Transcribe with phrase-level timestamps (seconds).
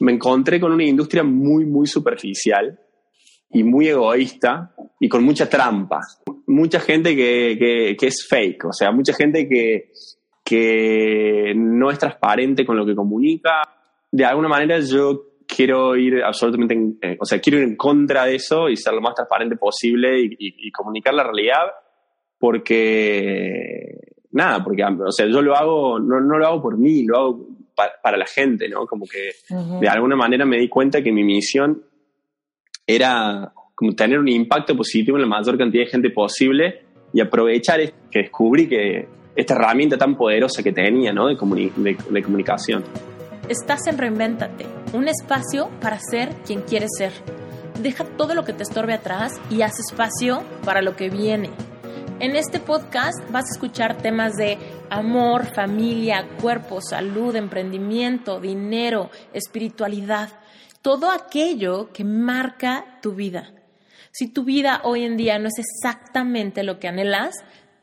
[0.00, 2.78] me encontré con una industria muy, muy superficial
[3.50, 6.00] y muy egoísta y con mucha trampa.
[6.46, 9.90] Mucha gente que, que, es fake, o sea, mucha gente que,
[10.44, 13.62] que no es transparente con lo que comunica.
[14.10, 18.26] De alguna manera yo quiero ir absolutamente, en, eh, o sea, quiero ir en contra
[18.26, 21.62] de eso y ser lo más transparente posible y, comunicar la realidad
[22.38, 24.00] porque,
[24.32, 27.53] nada, porque, o sea, yo lo hago, no, no lo hago por mí, lo hago
[27.74, 28.86] para, la gente, ¿no?
[28.86, 29.32] Como que
[29.80, 31.82] de alguna manera me di cuenta que mi misión
[32.86, 37.80] era como tener un impacto positivo en la mayor cantidad de gente posible y aprovechar
[38.10, 41.28] que descubrí que esta herramienta tan poderosa que tenía, ¿no?
[41.28, 41.34] De,
[42.10, 42.84] de, comunicación.
[43.48, 47.12] Estás en Reinventate, un espacio para ser quien quieres ser.
[47.82, 51.50] Deja todo lo que te estorbe atrás y haz espacio para lo que viene.
[52.20, 54.56] En este podcast vas a escuchar temas de
[54.94, 60.30] amor, familia, cuerpo, salud, emprendimiento, dinero, espiritualidad,
[60.82, 63.52] todo aquello que marca tu vida.
[64.10, 67.34] Si tu vida hoy en día no es exactamente lo que anhelas,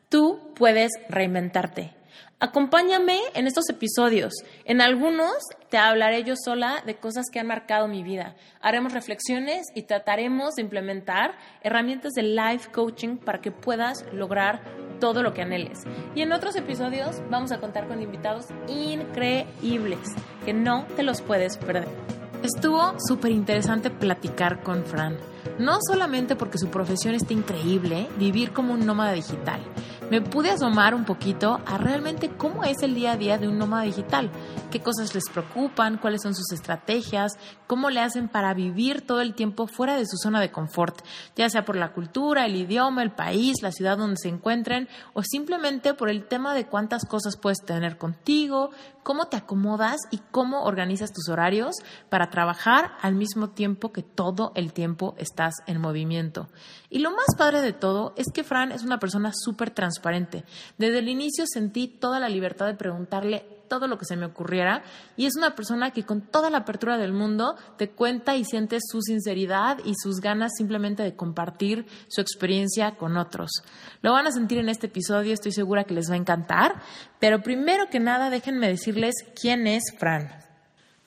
[0.09, 2.00] tú puedes reinventarte.
[2.43, 4.33] Acompáñame en estos episodios.
[4.65, 5.35] En algunos
[5.69, 8.35] te hablaré yo sola de cosas que han marcado mi vida.
[8.61, 14.63] Haremos reflexiones y trataremos de implementar herramientas de life coaching para que puedas lograr
[14.99, 15.83] todo lo que anheles.
[16.15, 19.99] Y en otros episodios vamos a contar con invitados increíbles
[20.43, 21.87] que no te los puedes perder.
[22.41, 25.15] Estuvo súper interesante platicar con Fran.
[25.59, 29.61] No solamente porque su profesión está increíble, vivir como un nómada digital,
[30.11, 33.57] me pude asomar un poquito a realmente cómo es el día a día de un
[33.57, 34.29] nómada digital,
[34.69, 39.33] qué cosas les preocupan, cuáles son sus estrategias, cómo le hacen para vivir todo el
[39.35, 40.99] tiempo fuera de su zona de confort,
[41.37, 45.23] ya sea por la cultura, el idioma, el país, la ciudad donde se encuentren o
[45.23, 48.71] simplemente por el tema de cuántas cosas puedes tener contigo,
[49.03, 51.77] cómo te acomodas y cómo organizas tus horarios
[52.09, 56.49] para trabajar al mismo tiempo que todo el tiempo estás en movimiento.
[56.91, 60.43] Y lo más padre de todo es que Fran es una persona súper transparente.
[60.77, 64.83] Desde el inicio sentí toda la libertad de preguntarle todo lo que se me ocurriera
[65.15, 68.79] y es una persona que con toda la apertura del mundo te cuenta y siente
[68.81, 73.49] su sinceridad y sus ganas simplemente de compartir su experiencia con otros.
[74.01, 76.81] Lo van a sentir en este episodio, estoy segura que les va a encantar,
[77.21, 80.50] pero primero que nada déjenme decirles quién es Fran.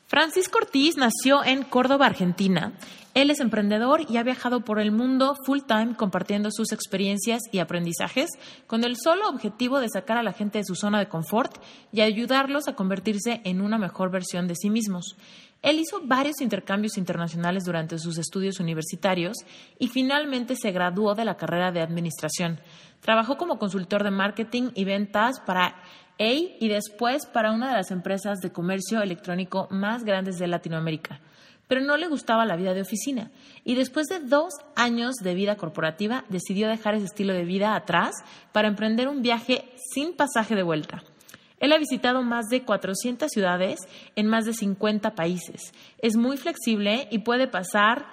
[0.06, 2.75] Francisco Ortiz nació en Córdoba, Argentina,
[3.15, 7.60] él es emprendedor y ha viajado por el mundo full time compartiendo sus experiencias y
[7.60, 8.28] aprendizajes
[8.66, 12.00] con el solo objetivo de sacar a la gente de su zona de confort y
[12.00, 15.16] ayudarlos a convertirse en una mejor versión de sí mismos.
[15.62, 19.36] Él hizo varios intercambios internacionales durante sus estudios universitarios
[19.78, 22.59] y finalmente se graduó de la carrera de administración.
[23.00, 25.76] Trabajó como consultor de marketing y ventas para
[26.19, 31.20] A y después para una de las empresas de comercio electrónico más grandes de Latinoamérica
[31.69, 33.30] pero no le gustaba la vida de oficina
[33.64, 38.12] y después de dos años de vida corporativa decidió dejar ese estilo de vida atrás
[38.53, 41.03] para emprender un viaje sin pasaje de vuelta.
[41.60, 43.78] Él ha visitado más de 400 ciudades
[44.16, 45.72] en más de 50 países.
[45.98, 48.06] Es muy flexible y puede pasar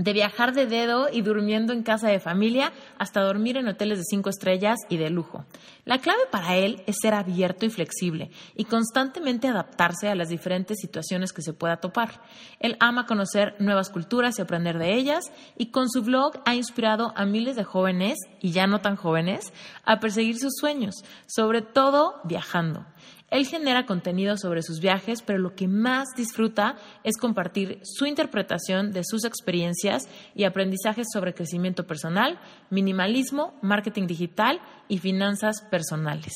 [0.00, 4.04] de viajar de dedo y durmiendo en casa de familia hasta dormir en hoteles de
[4.04, 5.44] cinco estrellas y de lujo.
[5.84, 10.78] La clave para él es ser abierto y flexible y constantemente adaptarse a las diferentes
[10.80, 12.22] situaciones que se pueda topar.
[12.60, 17.12] Él ama conocer nuevas culturas y aprender de ellas y con su blog ha inspirado
[17.14, 19.52] a miles de jóvenes y ya no tan jóvenes
[19.84, 22.86] a perseguir sus sueños, sobre todo viajando.
[23.30, 28.92] Él genera contenido sobre sus viajes, pero lo que más disfruta es compartir su interpretación
[28.92, 32.40] de sus experiencias y aprendizajes sobre crecimiento personal,
[32.70, 36.34] minimalismo, marketing digital y finanzas personales.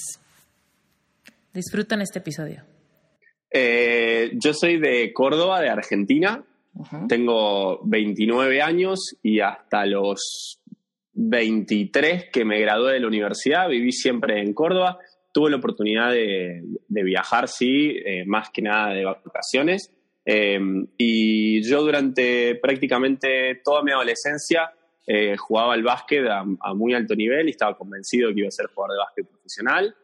[1.53, 2.62] Disfrutan este episodio.
[3.50, 6.44] Eh, yo soy de Córdoba, de Argentina.
[7.09, 10.60] Tengo 29 años y hasta los
[11.12, 14.99] 23 que me gradué de la universidad viví siempre en Córdoba
[15.34, 19.93] tuve la oportunidad de, viajar, sí, eh, más que nada de vacaciones.
[20.25, 20.61] Eh,
[20.97, 24.71] y yo durante prácticamente toda mi adolescencia
[25.07, 26.45] eh, jugaba al básquet a,
[26.75, 29.95] muy alto nivel y estaba convencido que iba a ser jugador de básquet profesional.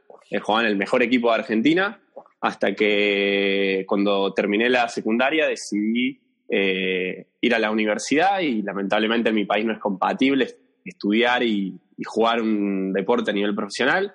[0.42, 1.98] jugaba en el mejor equipo de Argentina
[2.40, 6.20] hasta que cuando terminé la secundaria decidí
[6.52, 10.48] ir a la universidad y lamentablemente en mi país no es compatible
[10.84, 14.12] estudiar y jugar un deporte a nivel profesional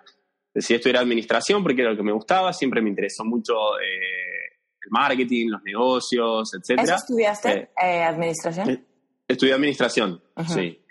[0.56, 4.90] decidí estudiar administración porque era lo que me gustaba, siempre me interesó mucho eh, el
[4.90, 6.80] marketing, los negocios, etc.
[6.82, 8.86] ¿Eso estudiaste eh, eh, administración?
[9.28, 10.82] estudié administración, sí.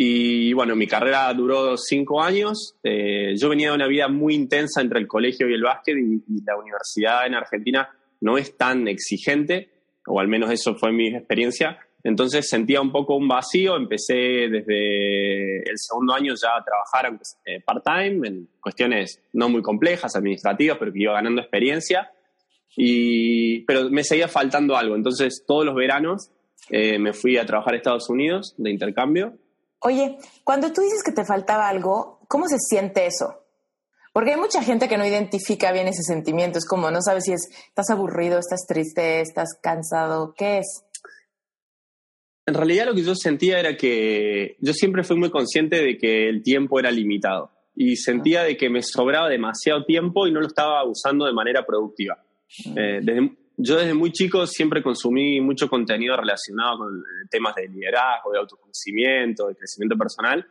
[0.00, 2.76] Y bueno, mi carrera duró cinco años.
[2.84, 6.56] yo venía de una vida muy intensa entre el colegio y el básquet y, la
[6.56, 7.88] universidad en Argentina
[8.20, 9.70] no es tan exigente,
[10.06, 11.78] o al menos eso fue mi experiencia.
[12.08, 17.60] Entonces sentía un poco un vacío, empecé desde el segundo año ya a trabajar eh,
[17.60, 22.10] part-time en cuestiones no muy complejas, administrativas, pero que iba ganando experiencia.
[22.76, 26.30] Y, pero me seguía faltando algo, entonces todos los veranos
[26.70, 29.34] eh, me fui a trabajar a Estados Unidos de intercambio.
[29.80, 33.44] Oye, cuando tú dices que te faltaba algo, ¿cómo se siente eso?
[34.12, 36.58] Porque hay mucha gente que no identifica bien ese sentimiento.
[36.58, 40.34] Es como no sabes si es estás aburrido, estás triste, estás cansado.
[40.36, 40.84] ¿Qué es?
[42.48, 46.30] En realidad lo que yo sentía era que yo siempre fui muy consciente de que
[46.30, 50.46] el tiempo era limitado y sentía de que me sobraba demasiado tiempo y no lo
[50.46, 52.24] estaba usando de manera productiva.
[52.74, 53.02] Eh,
[53.58, 59.48] yo desde muy chico siempre consumí mucho contenido relacionado con temas de liderazgo, de autoconocimiento,
[59.48, 60.46] de crecimiento personal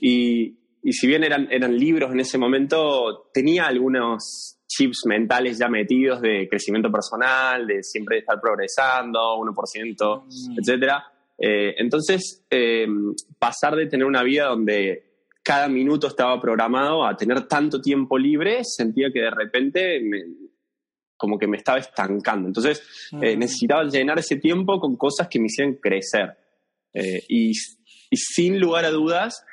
[0.00, 5.68] y, y si bien eran, eran libros en ese momento, tenía algunos chips mentales ya
[5.68, 10.58] metidos de crecimiento personal, de siempre estar progresando, 1%, mm.
[10.58, 11.12] etcétera.
[11.38, 12.86] Eh, entonces, eh,
[13.38, 15.04] pasar de tener una vida donde
[15.42, 20.00] cada minuto estaba programado a tener tanto tiempo libre, sentía que de repente
[21.16, 22.48] como que me estaba estancando.
[22.48, 22.82] Entonces,
[23.22, 23.38] eh, mm.
[23.38, 26.36] necesitaba llenar ese tiempo con cosas que me hicieran crecer.
[27.28, 29.44] Y, y, sin lugar a dudas,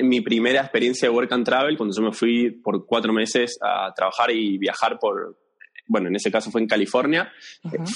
[0.00, 3.92] mi primera experiencia de work and travel, cuando yo me fui por cuatro meses a
[3.94, 5.38] trabajar y viajar por,
[5.86, 7.32] bueno, en ese caso fue en California,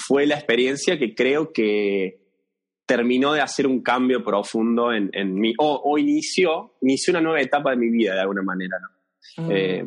[0.07, 2.21] fue la experiencia que creo que
[2.87, 7.71] terminó de hacer un cambio profundo en, en mí, o, inició, inició una nueva etapa
[7.71, 9.45] de mi vida de alguna manera, ¿no?
[9.45, 9.51] Mm.
[9.53, 9.85] Eh,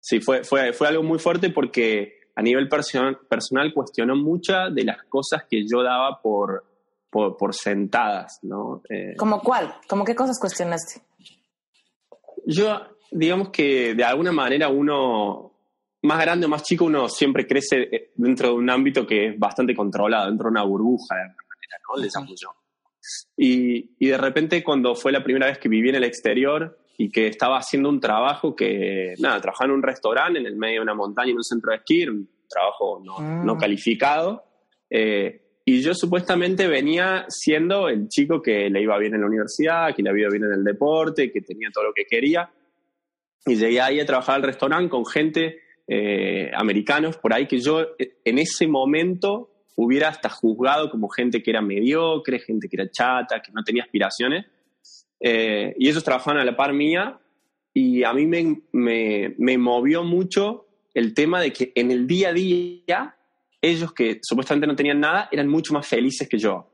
[0.00, 4.84] sí, fue, fue, fue algo muy fuerte porque a nivel personal, personal cuestionó muchas de
[4.84, 6.64] las cosas que yo daba por,
[7.10, 8.80] por, sentadas, ¿no?
[8.88, 9.74] Eh, ¿Como cuál?
[9.88, 11.02] ¿Cómo qué cosas cuestionaste?
[12.46, 15.47] Yo, digamos que de alguna manera uno,
[16.08, 19.38] más grande o más chico, uno siempre crece eh, dentro de un ámbito que es
[19.38, 22.20] bastante controlado, dentro de una burbuja de alguna manera, ¿no?
[22.20, 22.48] Llamo yo.
[23.36, 27.10] Y, y de repente cuando fue la primera vez que viví en el exterior y
[27.10, 30.82] que estaba haciendo un trabajo que, nada, trabajaba en un restaurante en el medio de
[30.82, 33.58] una montaña, en un centro de esquí, un trabajo no, no mm.
[33.58, 34.44] calificado,
[34.90, 39.94] eh, y yo supuestamente venía siendo el chico que le iba bien en la universidad,
[39.94, 42.50] que le había ido bien en el deporte, que tenía todo lo que quería.
[43.44, 45.60] Y llegué ahí a trabajar al restaurante con gente,
[45.90, 51.42] eh, americanos, por ahí que yo eh, en ese momento hubiera hasta juzgado como gente
[51.42, 54.44] que era mediocre, gente que era chata, que no tenía aspiraciones.
[55.18, 57.18] Eh, y ellos trabajaban a la par mía
[57.72, 62.28] y a mí me, me, me movió mucho el tema de que en el día
[62.28, 63.16] a día
[63.62, 66.70] ellos que supuestamente no tenían nada eran mucho más felices que yo.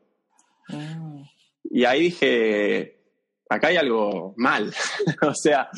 [0.69, 1.23] Ah.
[1.71, 2.94] Y ahí dije,
[3.55, 4.73] acá hay algo mal.
[5.23, 5.69] o sea,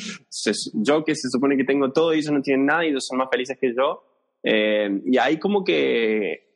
[0.75, 3.19] yo que se supone que tengo todo y ellos no tienen nada y ellos son
[3.19, 4.03] más felices que yo.
[4.43, 6.47] Eh, y ahí como que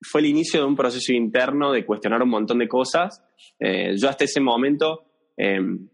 [0.00, 3.22] fue el inicio de un proceso interno de cuestionar un montón de cosas.
[3.58, 5.04] Eh, yo hasta ese momento,
[5.36, 5.88] em,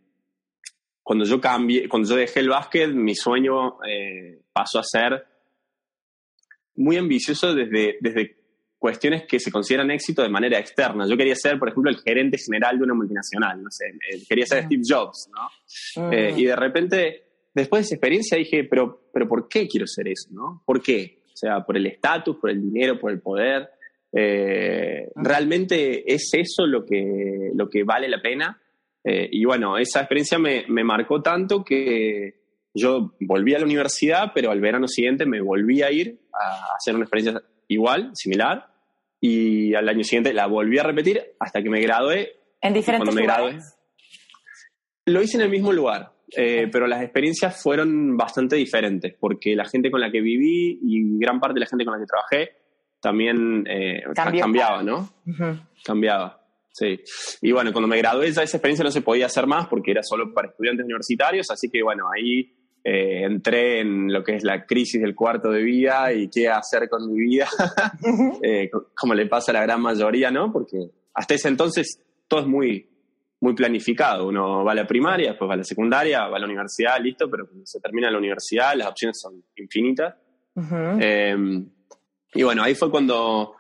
[1.03, 5.25] cuando yo cambié, cuando yo dejé el básquet, mi sueño eh, pasó a ser
[6.77, 8.44] muy ambicioso desde, desde
[8.85, 11.07] cuestiones que se consideran éxito de manera externa.
[11.09, 14.45] Yo quería ser, por ejemplo, el gerente general de una multinacional, no sé, eh, quería
[14.45, 16.13] ser Steve Jobs, ¿no?
[16.13, 17.23] Eh, y de repente,
[17.55, 20.63] después de esa experiencia dije, pero, pero ¿por qué quiero ser eso, no?
[20.67, 21.23] ¿Por qué?
[21.33, 23.71] O sea, por el estatus, por el dinero, por el poder.
[24.13, 28.61] Eh, ¿Realmente es eso lo que, lo que vale la pena?
[29.07, 32.41] y bueno, esa experiencia me, me marcó tanto que
[32.73, 36.95] yo volví a la universidad, pero al verano siguiente me volví a ir a hacer
[36.95, 38.74] una experiencia igual, similar,
[39.27, 42.37] y al año siguiente la volví a repetir hasta que me gradué.
[42.61, 43.75] ¿En diferentes lugares?
[45.07, 49.65] lo hice en el mismo lugar, eh, pero las experiencias fueron bastante diferentes, porque la
[49.65, 52.57] gente con la que viví y gran parte de la gente con la que trabajé
[53.01, 55.09] también eh, cambiaba, ¿no?
[55.83, 56.43] Cambiaba.
[56.71, 57.01] Sí.
[57.41, 60.03] Y bueno, cuando me gradué ya esa experiencia no se podía hacer más porque era
[60.03, 62.53] solo para estudiantes universitarios, así que bueno, ahí
[62.87, 66.87] eh, entré en lo que es la crisis del cuarto de vida y qué hacer
[66.91, 67.49] con mi vida,
[68.43, 70.53] eh, como le pasa a la gran mayoría, ¿no?
[70.53, 71.99] Porque hasta ese entonces
[72.29, 72.87] todo es muy,
[73.41, 74.29] muy planificado.
[74.29, 77.31] Uno va a la primaria, después va a la secundaria, va a la universidad, listo,
[77.31, 80.15] pero cuando se termina la universidad las opciones son infinitas.
[81.01, 81.67] Em,
[82.35, 83.57] y bueno, ahí fue cuando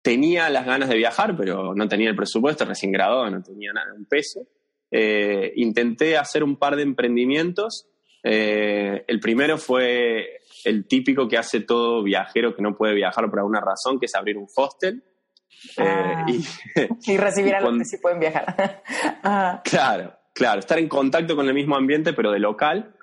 [0.00, 3.92] tenía las ganas de viajar, pero no tenía el presupuesto, recién graduado, no tenía nada,
[3.92, 4.46] un peso.
[4.92, 7.88] Eh, intenté hacer un par de emprendimientos
[8.22, 13.38] eh, el primero fue el típico que hace todo viajero que no puede viajar por
[13.38, 15.02] alguna razón, que es abrir un hostel.
[15.78, 16.26] Eh, ah.
[16.26, 18.82] y, recibir a los que sí pueden viajar.
[19.64, 22.94] Claro, claro, estar en contacto con el mismo ambiente, pero de local.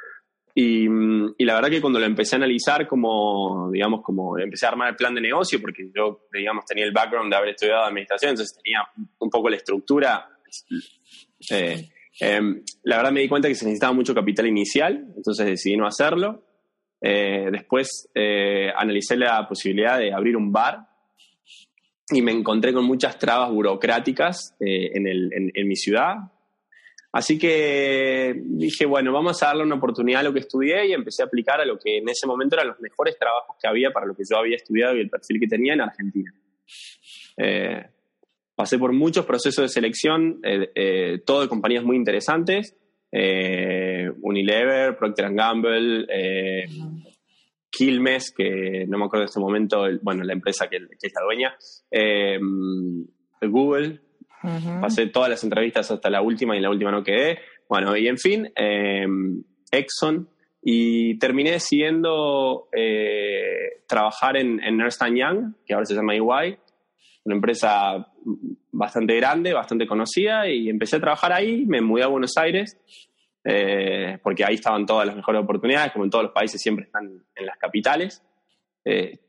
[0.55, 4.69] Y, y, la verdad que cuando lo empecé a analizar, como, digamos, como empecé a
[4.69, 8.31] armar el plan de negocio, porque yo, digamos, tenía el background de haber estudiado administración,
[8.31, 8.87] entonces tenía
[9.19, 10.29] un poco la estructura.
[11.49, 11.89] Eh,
[12.19, 15.87] em, la verdad me di cuenta que se necesitaba mucho capital inicial, entonces decidí no
[15.87, 16.43] hacerlo.
[17.01, 20.87] Eh, después eh, analicé la posibilidad de abrir un bar
[22.09, 26.15] y me encontré con muchas trabas burocráticas en, el, en mi ciudad,
[27.13, 31.21] Así que dije, bueno, vamos a darle una oportunidad a lo que estudié y empecé
[31.21, 34.07] a aplicar a lo que en ese momento eran los mejores trabajos que había para
[34.07, 36.33] lo que yo había estudiado y el perfil que tenía en Argentina.
[37.37, 37.85] Eh,
[38.55, 42.77] pasé por muchos procesos de selección, eh, eh, todo de compañías muy interesantes,
[44.21, 46.07] Unilever, Procter Gamble,
[47.69, 51.23] Quilmes, que no me acuerdo en este momento, bueno, la empresa que, que es la
[51.23, 51.55] dueña,
[53.41, 53.99] Google,
[54.81, 57.39] Pasé todas las entrevistas hasta la última y en la última no quedé.
[57.69, 59.05] Bueno, y en fin, eh,
[59.71, 60.29] Exxon.
[60.65, 66.57] Y terminé decidiendo eh, trabajar en, en Ernst Young, que ahora se llama EY,
[67.25, 68.11] una empresa
[68.71, 72.77] bastante grande, bastante conocida, y empecé a trabajar ahí, me mudé a Buenos Aires,
[73.43, 77.23] eh, porque ahí estaban todas las mejores oportunidades, como en todos los países siempre están
[77.35, 78.21] en las capitales.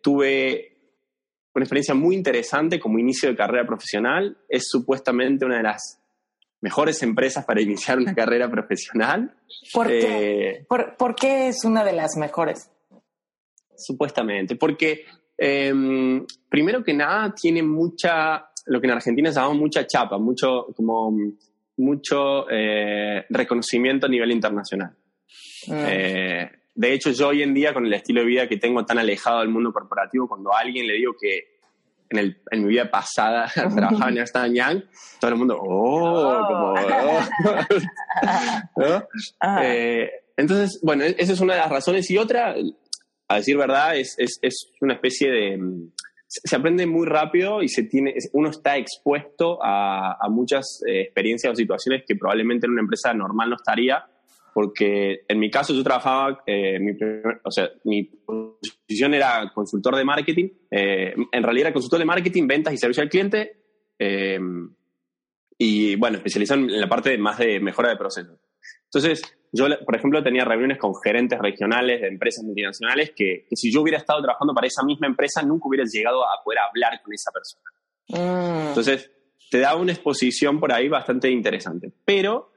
[0.02, 0.74] tuve
[1.54, 4.36] una experiencia muy interesante como inicio de carrera profesional.
[4.48, 6.00] Es supuestamente una de las
[6.60, 9.36] mejores empresas para iniciar una carrera profesional.
[9.72, 10.50] ¿Por qué?
[10.50, 12.70] Eh, ¿Por, qué es una de las mejores?
[13.76, 15.04] Supuestamente, porque
[15.36, 20.66] em, primero que nada tiene mucha, lo que en Argentina se llama mucha chapa, mucho,
[20.76, 21.16] como,
[21.76, 24.90] mucho eh, reconocimiento a nivel internacional.
[25.66, 25.84] Mm.
[25.86, 28.98] Eh, de hecho, yo hoy en día, con el estilo de vida que tengo tan
[28.98, 31.54] alejado del mundo corporativo, cuando a alguien le digo que
[32.10, 34.82] en, el, en mi vida pasada trabajaba en Ernst Young,
[35.20, 36.46] todo el mundo, oh, oh.
[36.46, 36.74] como,
[38.74, 39.02] oh".
[39.62, 42.10] Eh, entonces, bueno, esa es una de las razones.
[42.10, 42.56] Y otra,
[43.34, 45.58] a decir verdad, es, es, es una especie de...
[46.26, 51.52] Se aprende muy rápido y se tiene, uno está expuesto a, a muchas eh, experiencias
[51.52, 54.04] o situaciones que probablemente en una empresa normal no estaría
[54.54, 56.92] porque en mi caso yo trabajaba, eh, mi
[57.42, 62.46] o sea, mi posición era consultor de marketing, eh, en realidad era consultor de marketing,
[62.46, 63.56] ventas y servicio al cliente,
[63.98, 64.38] eh,
[65.58, 68.38] y bueno, especializado en la parte más de mejora de procesos.
[68.84, 69.22] Entonces,
[69.54, 73.98] yo, por ejemplo, tenía reuniones con gerentes regionales de empresas multinacionales que, si yo hubiera
[73.98, 77.64] estado trabajando para esa misma empresa, nunca hubiera llegado a poder hablar con esa persona.
[78.08, 78.68] Mm.
[78.68, 79.10] Entonces,
[79.50, 81.92] te da una exposición por ahí bastante interesante.
[82.04, 82.50] Pero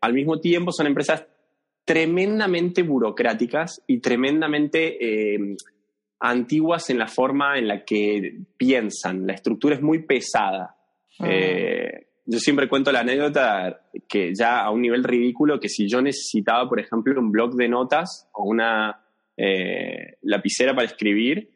[0.00, 1.24] al mismo tiempo son empresas
[1.86, 5.56] tremendamente burocráticas y tremendamente eh,
[6.18, 9.26] antiguas en la forma en la que piensan.
[9.26, 10.76] La estructura es muy pesada.
[11.20, 11.26] Ah.
[11.30, 16.02] Eh, yo siempre cuento la anécdota que ya a un nivel ridículo, que si yo
[16.02, 19.04] necesitaba, por ejemplo, un blog de notas o una
[19.36, 21.50] eh, lapicera para escribir,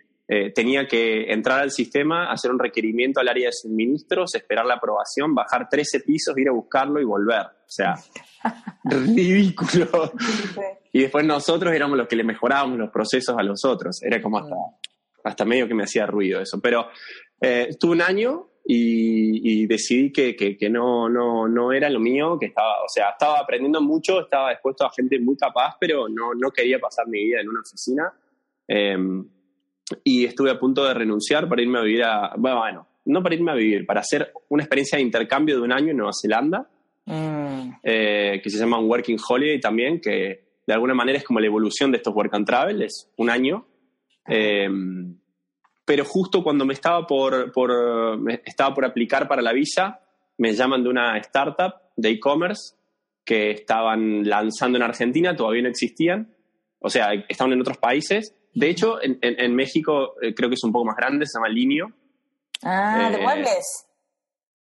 [0.55, 5.35] tenía que entrar al sistema, hacer un requerimiento al área de suministros, esperar la aprobación,
[5.35, 7.47] bajar 13 pisos, ir a buscarlo y volver.
[7.47, 7.95] O sea,
[8.85, 10.12] ridículo.
[10.93, 14.03] Y después nosotros éramos los que le mejorábamos los procesos a los otros.
[14.03, 14.57] Era como hasta,
[15.25, 16.61] hasta medio que me hacía ruido eso.
[16.61, 16.89] Pero
[17.41, 22.47] eh, estuve un año y, decidí que, que, no, no, no era lo mío, que
[22.47, 26.50] estaba, o sea, estaba aprendiendo mucho, estaba expuesto a gente muy capaz, pero no, no
[26.50, 28.12] quería pasar mi vida en una oficina.
[28.69, 29.26] Em,
[30.05, 33.50] y estuve a punto de renunciar para irme a vivir a, bueno, no para irme
[33.50, 36.69] a vivir, para hacer una experiencia de intercambio de un año en Nueva Zelanda
[37.11, 37.73] Mm.
[37.83, 41.47] Eh, que se llama un Working Holiday también, que de alguna manera es como la
[41.47, 43.67] evolución de estos Work and Travel, es un año.
[44.26, 45.19] Em,
[45.91, 47.73] pero justo cuando me estaba por, por,
[48.45, 49.99] estaba por aplicar para la visa,
[50.39, 52.77] me llaman de una startup de e-commerce
[53.25, 56.33] que estaban lanzando en Argentina, todavía no existían,
[56.79, 58.37] o sea, estaban en otros países.
[58.55, 61.93] De hecho, en, México eh, creo que es un poco más grande, se llama Linio.
[62.63, 63.89] Ah, de eh, muebles.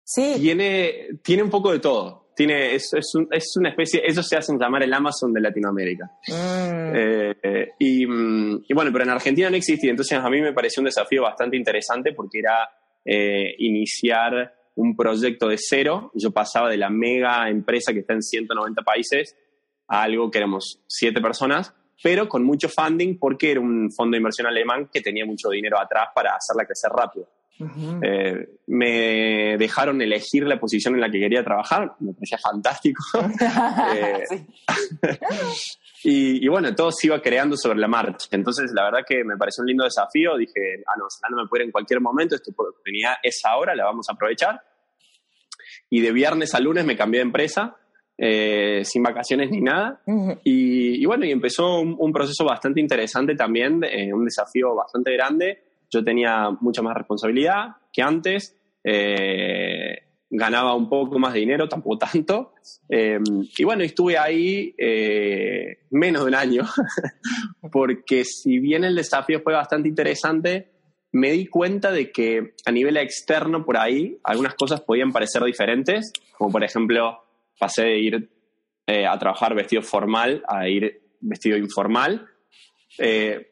[0.03, 0.33] Sí.
[0.39, 4.57] Tiene, tiene un poco de todo tiene, es, es, es, una especie, eso se hacen
[4.57, 6.05] llamar el Amazon de Latinoamérica.
[6.25, 6.95] Mm.
[6.95, 10.85] Eh, y, y, bueno, pero en Argentina no existía, entonces a mí me pareció un
[10.85, 12.69] desafío bastante interesante porque era
[13.03, 16.11] eh, iniciar un proyecto de cero.
[16.13, 19.35] Yo pasaba de la mega empresa que está en 190 países
[19.89, 24.19] a algo que éramos siete personas, pero con mucho funding porque era un fondo de
[24.19, 27.27] inversión alemán que tenía mucho dinero atrás para hacerla crecer rápido.
[28.01, 33.03] Eh, me dejaron elegir la posición en la que quería trabajar, me parecía fantástico.
[33.91, 34.23] Eh,
[36.03, 38.27] y, bueno, todo se iba creando sobre la marcha.
[38.31, 40.37] Entonces, la verdad que me pareció un lindo desafío.
[40.37, 43.85] Dije, ah, no, no me puede ir en cualquier momento, esta oportunidad es ahora, la
[43.85, 44.61] vamos a aprovechar.
[45.89, 47.75] Y de viernes a lunes me cambié de empresa.
[48.17, 50.01] eh, sin vacaciones ni nada.
[50.43, 55.68] y, bueno, y empezó un, proceso bastante interesante también, eh, un desafío bastante grande.
[55.89, 58.55] Yo tenía mucha más responsabilidad que antes.
[58.83, 59.97] Eh,
[60.29, 62.53] ganaba un poco más de dinero, tampoco tanto.
[62.89, 64.75] y bueno, estuve ahí
[65.89, 66.63] menos de un año,
[67.71, 70.69] porque si bien el desafío fue bastante interesante,
[71.11, 76.11] me di cuenta de que a nivel externo por ahí algunas cosas podían parecer diferentes,
[76.37, 77.23] como por ejemplo
[77.57, 78.29] pasé de ir
[78.85, 82.27] eh, a trabajar vestido formal a ir vestido informal,
[82.97, 83.48] eh,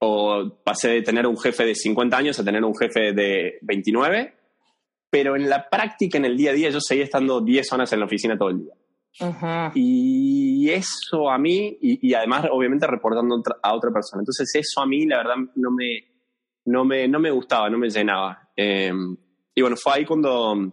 [0.00, 4.34] o pasé de tener un jefe de 50 años a tener un jefe de 29,
[5.10, 8.00] pero en la práctica, en el día a día, yo seguía estando 10 horas en
[8.00, 8.74] la oficina todo el día.
[9.74, 14.22] Y eso a mí, y, además obviamente reportando a otra persona.
[14.22, 16.04] Entonces eso a mí, la verdad, no me,
[16.66, 18.50] no me, no me gustaba, no me llenaba.
[18.56, 18.92] Eh,
[19.54, 20.72] y bueno, fue ahí cuando,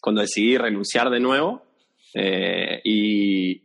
[0.00, 1.62] cuando decidí renunciar de nuevo
[2.14, 3.62] eh, y,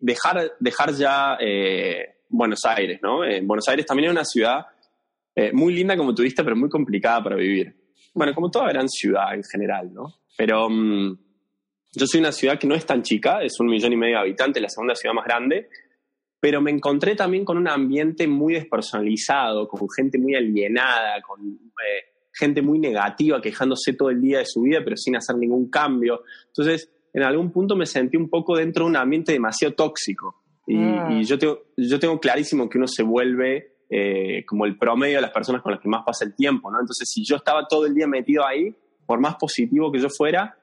[0.00, 3.18] dejar, dejar ya eh, Buenos Aires, ¿no?
[3.42, 4.66] Buenos Aires también es una ciudad
[5.34, 7.74] eh, muy linda como turista, pero muy complicada para vivir.
[8.12, 10.14] Bueno, como toda gran ciudad en general, ¿no?
[10.36, 11.18] Pero mm,
[11.92, 14.22] yo soy una ciudad que no es tan chica, es un millón y medio de
[14.22, 15.68] habitantes, la segunda ciudad más grande,
[16.40, 21.40] pero me encontré también con un ambiente muy despersonalizado, con gente muy alienada, con
[22.32, 26.22] gente muy negativa quejándose todo el día de su vida, pero sin hacer ningún cambio.
[26.48, 30.43] Entonces, en algún punto me sentí un poco dentro de un ambiente demasiado tóxico.
[30.66, 31.22] Y, mm.
[31.22, 35.30] yo, tengo, yo tengo clarísimo que uno se vuelve eh, como el promedio de las
[35.30, 36.80] personas con las que más pasa el tiempo, ¿no?
[36.80, 38.74] Entonces, si yo estaba todo el día metido ahí,
[39.06, 40.56] por más positivo que yo fuera,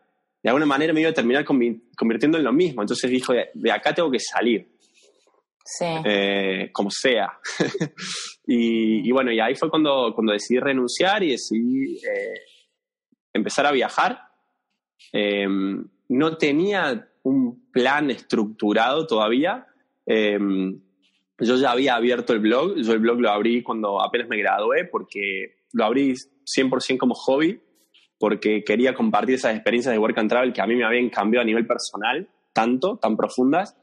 [0.43, 2.81] de alguna manera me iba a terminar convirtiendo en lo mismo.
[2.81, 4.67] Entonces dijo, de acá tengo que salir.
[5.63, 5.86] Sí.
[6.03, 7.39] Eh, como sea.
[8.48, 12.41] y, bueno, y ahí fue cuando, cuando decidí renunciar y decidí eh,
[13.34, 14.20] empezar a viajar.
[15.13, 19.67] Em, no tenía un plan estructurado todavía.
[20.13, 20.77] Em,
[21.39, 24.84] yo ya había abierto el blog, yo el blog lo abrí cuando apenas me gradué
[24.84, 26.13] porque lo abrí
[26.44, 27.62] 100% como hobby,
[28.20, 31.44] porque quería compartir esas experiencias de work and travel que a mí me habían cambiado
[31.44, 33.77] a nivel personal, tanto, tan profundas,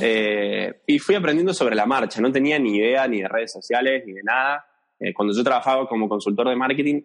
[0.00, 4.02] eh, y fui aprendiendo sobre la marcha, no tenía ni idea ni de redes sociales
[4.04, 4.66] ni de nada.
[4.98, 7.00] Eh, cuando yo trabajaba como consultor de marketing,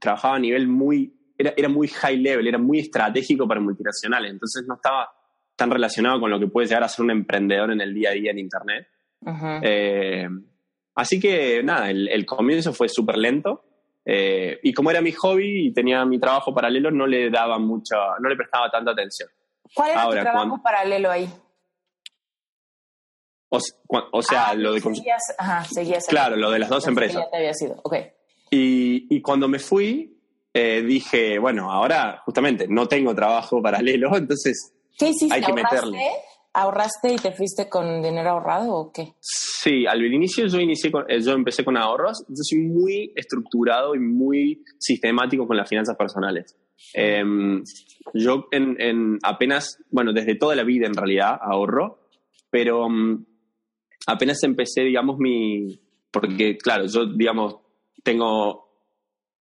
[0.00, 4.64] trabajaba a nivel muy, era, era muy high level, era muy estratégico para multinacionales, entonces
[4.66, 5.08] no estaba
[5.56, 8.12] tan relacionado con lo que puede llegar a ser un emprendedor en el día a
[8.12, 8.88] día en Internet.
[9.62, 10.28] Eh,
[10.94, 13.64] así que nada, el, comienzo fue súper lento.
[14.04, 18.28] y como era mi hobby y tenía mi trabajo paralelo, no le daba mucha, no
[18.28, 19.28] le prestaba tanta atención.
[19.74, 21.28] ¿Cuál era tu trabajo paralelo ahí?
[23.48, 24.82] O, sea, ah, lo de...
[25.36, 27.22] ajá, seguías claro, lo de las dos empresas.
[27.22, 27.96] Ya te había sido, ok.
[28.50, 30.18] Y, y cuando me fui,
[30.54, 35.34] eh, dije, bueno, ahora justamente no tengo trabajo paralelo, entonces ¿Qué hiciste?
[35.34, 35.98] hay que meterle.
[36.54, 39.14] ¿Ahorraste y te fuiste con dinero ahorrado o qué?
[39.20, 42.24] Sí, al inicio yo, inicié con, eh, yo empecé con ahorros.
[42.28, 46.54] Yo soy muy estructurado y muy sistemático con las finanzas personales.
[46.92, 47.62] Em,
[48.12, 52.00] yo en, en, apenas, bueno, desde toda la vida en realidad ahorro,
[52.50, 53.24] pero mm,
[54.06, 55.80] apenas empecé, digamos, mi...
[56.10, 57.56] Porque, claro, yo, digamos,
[58.02, 58.68] tengo...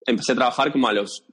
[0.05, 1.25] Empecé a trabajar como a los...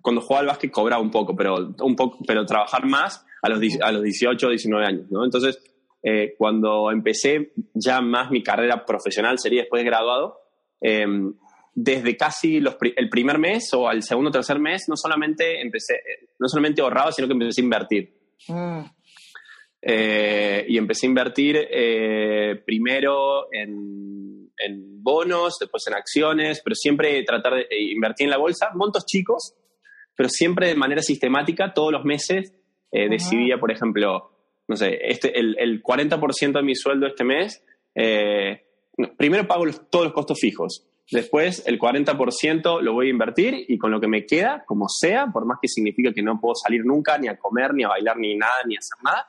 [0.00, 3.60] Cuando jugaba al básquet cobraba un poco, pero, un poco, pero trabajar más a los,
[3.82, 5.24] a los 18 o 19 años, ¿no?
[5.24, 5.62] Entonces,
[6.02, 10.38] eh, cuando empecé ya más mi carrera profesional, sería después de graduado,
[10.80, 11.34] em,
[11.74, 16.00] desde casi los, el primer mes o al segundo o tercer mes, no solamente empecé,
[16.38, 18.14] no solamente ahorraba, sino que empecé a invertir.
[18.48, 18.80] Mm.
[19.82, 27.22] Eh, y empecé a invertir eh, primero en, en, bonos, después en acciones, pero siempre
[27.24, 29.54] tratar de eh, invertir en la bolsa, montos chicos,
[30.14, 32.52] pero siempre de manera sistemática, todos los meses
[32.90, 34.32] decidía, por ejemplo,
[34.68, 37.64] no sé, este, el, el 40% de mi sueldo este mes,
[39.16, 43.90] primero pago todos los costos fijos, Después el 40% lo voy a invertir y con
[43.90, 47.18] lo que me queda, como sea, por más que signifique que no puedo salir nunca,
[47.18, 49.28] ni a comer, ni a bailar, ni nada, ni a hacer nada,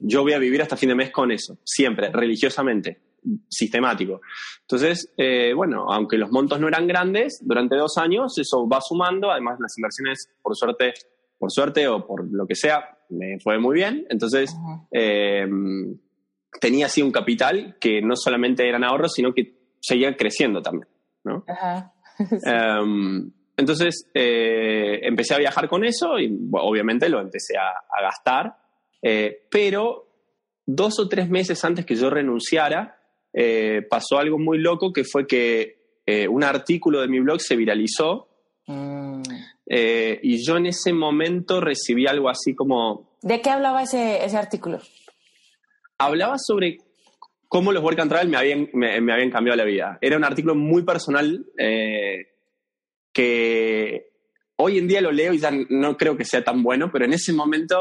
[0.00, 3.00] yo voy a vivir hasta fin de mes con eso, siempre, religiosamente,
[3.48, 4.20] sistemático.
[4.62, 9.30] Entonces, eh, bueno, aunque los montos no eran grandes, durante dos años eso va sumando,
[9.30, 10.92] además las inversiones, por suerte,
[11.42, 14.06] por suerte o por lo que sea, me fue muy bien.
[14.08, 14.54] Entonces,
[14.92, 15.44] eh,
[16.60, 20.86] tenía así un capital que no solamente eran ahorros, sino que seguía creciendo también.
[21.24, 21.44] ¿no?
[22.46, 28.54] Em, entonces, eh, empecé a viajar con eso y obviamente lo empecé a gastar
[29.02, 30.06] eh, pero
[30.64, 33.00] dos o tres meses antes que yo renunciara,
[33.90, 35.98] pasó algo muy loco que fue que
[36.30, 38.28] un artículo de mi blog se viralizó
[38.68, 39.22] mm.
[39.66, 44.80] Y yo en ese momento recibí algo así como ¿De qué hablaba ese, ese artículo?
[45.98, 46.78] Hablaba sobre
[47.48, 49.98] cómo los work and travel me habían, me, habían cambiado la vida.
[50.00, 52.28] Era un artículo muy personal eh,
[53.12, 54.10] que
[54.56, 57.12] hoy en día lo leo y ya no creo que sea tan bueno, pero en
[57.12, 57.76] ese momento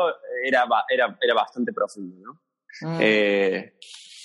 [0.46, 2.42] era, era, era bastante profundo, ¿no?
[2.82, 2.98] Mm.
[3.00, 3.74] Eh,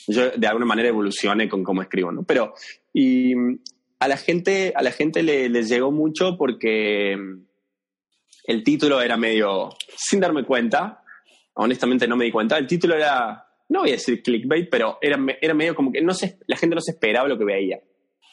[0.08, 2.24] yo de alguna manera evolucioné con cómo escribo, ¿no?
[2.24, 2.54] Pero,
[2.92, 3.32] y
[3.98, 7.16] a la gente, a la gente le, llegó mucho porque
[8.46, 11.02] el título era medio, sin darme cuenta,
[11.54, 15.18] honestamente no me di cuenta, el título era, no voy a decir clickbait, pero era,
[15.40, 17.80] era medio como que no se, la gente no se esperaba lo que veía,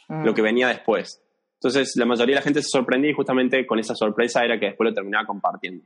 [0.09, 0.35] lo mm.
[0.35, 1.21] que venía después.
[1.55, 4.67] Entonces, la mayoría de la gente se sorprendía y justamente con esa sorpresa era que
[4.67, 5.85] después lo terminaba compartiendo.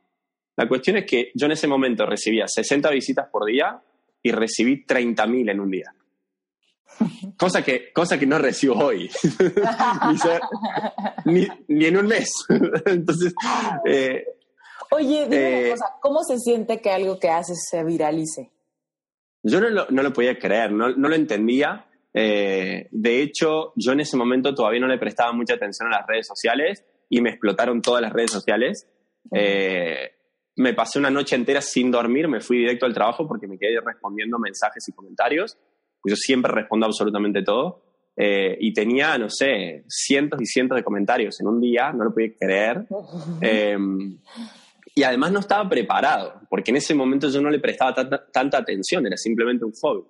[0.55, 3.79] La cuestión es que yo en ese momento recibía 60 visitas por día
[4.23, 5.93] y recibí 30.000 en un día.
[7.37, 9.11] Cosa que, cosa que no recibo hoy.
[11.25, 12.31] ni, en un mes.
[12.85, 13.33] Entonces.
[13.85, 14.25] Eh,
[14.91, 18.49] Oye, dime una eh, cosa, ¿cómo se siente que algo que haces se viralice?
[19.43, 21.85] Yo no lo, no lo podía creer, no, no lo entendía.
[22.13, 26.07] Eh, de hecho, yo en ese momento todavía no le prestaba mucha atención a las
[26.07, 28.87] redes sociales y me explotaron todas las redes sociales.
[29.31, 33.79] me pasé una noche entera sin dormir, me fui directo al trabajo porque me quedé
[33.85, 35.57] respondiendo mensajes y comentarios
[36.05, 37.83] yo siempre respondo absolutamente todo.
[38.19, 42.13] Eh, y tenía, no sé, cientos y cientos de comentarios en un día, no lo
[42.13, 42.85] podía creer.
[43.41, 44.19] Em,
[44.95, 49.05] y además no estaba preparado, porque en ese momento yo no le prestaba tanta, atención,
[49.05, 50.05] era simplemente un hobby.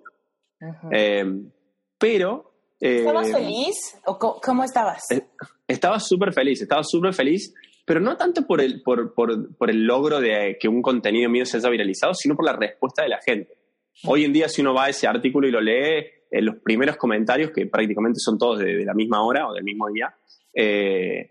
[0.90, 1.50] Em,
[1.98, 2.54] pero...
[2.80, 3.76] ¿Estabas feliz?
[4.06, 5.10] ¿O cómo estabas?
[5.10, 5.26] Eh,
[5.66, 7.52] estaba súper feliz, estaba súper feliz,
[7.84, 11.44] pero no tanto por el, por, por, por el logro de que un contenido mío
[11.44, 13.57] se haya viralizado, sino por la respuesta de la gente.
[14.04, 16.96] Hoy en día, si uno va a ese artículo y lo lee, en los primeros
[16.96, 20.14] comentarios, que prácticamente son todos de, la misma hora o del mismo día,
[20.54, 21.30] eh,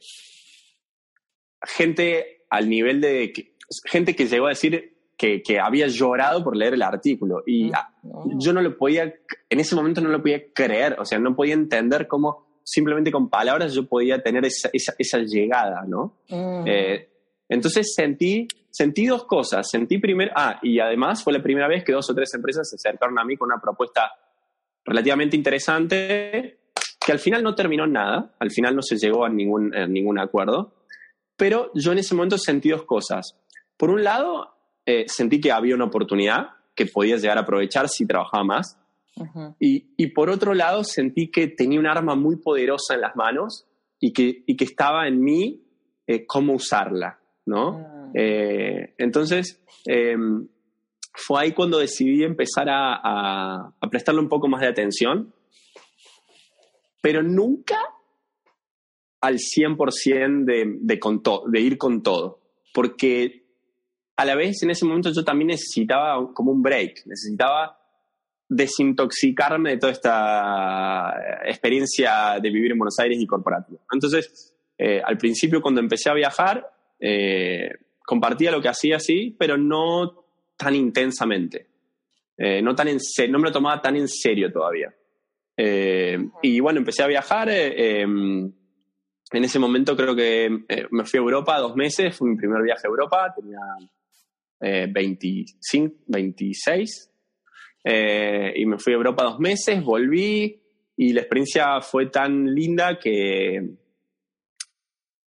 [1.63, 3.33] gente al nivel de.
[3.85, 7.43] gente que llegó a decir que, había llorado por leer el artículo.
[7.45, 9.13] Y mm, yo no lo podía.
[9.49, 13.29] En ese momento no lo podía creer, o sea, no podía entender cómo simplemente con
[13.29, 16.17] palabras yo podía tener esa, esa, llegada, ¿no?
[16.29, 16.63] Mm.
[16.67, 17.09] Eh,
[17.49, 19.67] entonces sentí, sentí dos cosas.
[19.69, 22.75] Sentí primero, ah, y además fue la primera vez que dos o tres empresas se
[22.75, 24.11] acercaron a mí con una propuesta
[24.83, 26.59] relativamente interesante,
[27.05, 30.19] que al final no terminó en nada, al final no se llegó a ningún, ningún
[30.19, 30.77] acuerdo,
[31.35, 33.37] pero yo en ese momento sentí dos cosas.
[33.77, 34.55] Por un lado,
[34.85, 38.77] eh, sentí que había una oportunidad que podía llegar a aprovechar si trabajaba más.
[39.59, 43.65] y, y, por otro lado, sentí que tenía un arma muy poderosa en las manos
[43.99, 45.63] y que, y que estaba en mí
[46.05, 47.19] eh, cómo usarla.
[47.47, 47.79] ¿No?
[47.79, 48.11] Ah.
[48.13, 50.47] Eh, entonces, em,
[51.13, 55.33] fue ahí cuando decidí empezar a, prestarle un poco más de atención,
[57.01, 57.79] pero nunca
[59.21, 60.99] al 100% de, de,
[61.47, 62.39] de ir con todo,
[62.73, 63.47] porque
[64.15, 67.79] a la vez en ese momento yo también necesitaba como un break, necesitaba
[68.49, 71.13] desintoxicarme de toda esta
[71.45, 73.79] experiencia de vivir en Buenos Aires y corporativo.
[73.91, 77.69] Entonces, eh, al principio cuando empecé a viajar, eh,
[78.03, 80.25] compartía lo que hacía, sí, pero no
[80.57, 81.67] tan intensamente.
[82.37, 84.93] Eh, no, tan no me lo tomaba tan en serio todavía.
[85.55, 87.49] Eh, y bueno, empecé a viajar.
[87.49, 88.51] Em,
[89.31, 90.49] en ese momento creo que
[90.91, 93.59] me fui a Europa dos meses, fue mi primer viaje a Europa, tenía
[94.89, 97.11] 25, 26.
[98.55, 100.61] y me fui a Europa dos meses, volví
[100.95, 103.61] y la experiencia fue tan linda que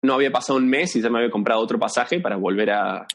[0.02, 3.08] no había pasado un mes y ya me había comprado otro pasaje para volver a,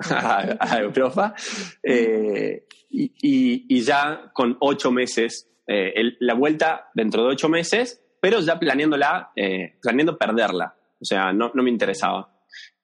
[0.10, 1.34] a, Europa.
[1.82, 8.58] Eh, y, ya con ocho meses, eh, la vuelta dentro de ocho meses, pero ya
[8.58, 10.74] planeándola, eh, planeando perderla.
[11.00, 12.28] O sea, no, no me interesaba.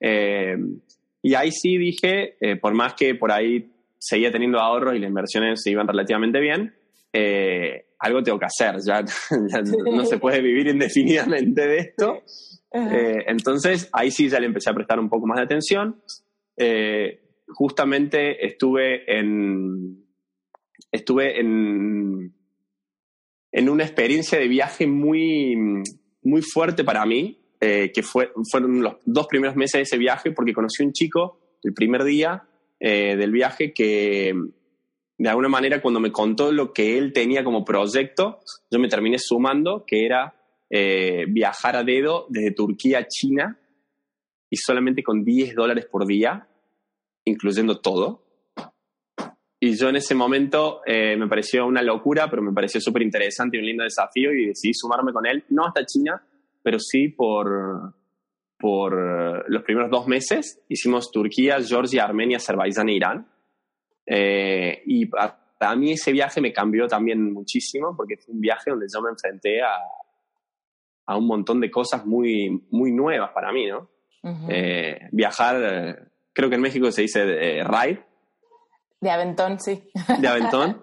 [0.01, 5.63] y ahí sí dije, por más que por ahí seguía teniendo ahorros y las inversiones
[5.63, 6.75] se iban relativamente bien,
[7.99, 8.77] algo tengo que hacer.
[8.87, 9.05] Ya,
[9.49, 12.23] ya no se puede vivir indefinidamente de esto.
[12.77, 16.03] Eh, entonces, ahí sí ya le empecé a prestar un poco más de atención.
[16.57, 20.05] Eh, justamente estuve en.
[20.91, 22.35] Estuve en.
[23.53, 25.57] En una experiencia de viaje muy,
[26.23, 30.33] muy fuerte para mí, eh, que fue, fueron los dos primeros meses de ese viaje,
[30.33, 32.45] porque conocí a un chico el primer día
[32.79, 34.35] del viaje que
[35.19, 39.19] de alguna manera cuando me contó lo que él tenía como proyecto, yo me terminé
[39.19, 40.35] sumando, que era
[40.71, 43.59] eh, viajar a dedo desde Turquía a China
[44.51, 46.49] y solamente con 10 dólares por día,
[47.25, 48.25] incluyendo todo.
[49.59, 53.57] Y yo en ese momento eh, me pareció una locura, pero me pareció súper interesante
[53.57, 56.23] y un lindo desafío y decidí sumarme con él, no hasta China,
[56.63, 57.95] pero sí por,
[58.59, 60.63] por los primeros dos meses.
[60.69, 63.29] Hicimos Turquía, Georgia, Armenia, Azerbaiyán e Irán.
[64.07, 68.87] Eh, y para mí ese viaje me cambió también muchísimo porque fue un viaje donde
[68.93, 69.79] yo me enfrenté a,
[71.07, 73.91] a un montón de cosas muy, muy nuevas para mí, ¿no?
[74.49, 78.05] Eh, viajar, creo que en México se dice ride.
[79.01, 79.89] De aventón, sí.
[80.21, 80.83] De aventón.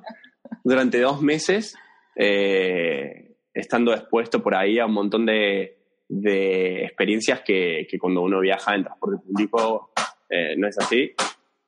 [0.63, 1.75] durante dos meses,
[2.15, 8.39] eh, estando expuesto por ahí a un montón de, de experiencias que, que, cuando uno
[8.39, 9.91] viaja en transporte público
[10.29, 11.13] eh, no es así.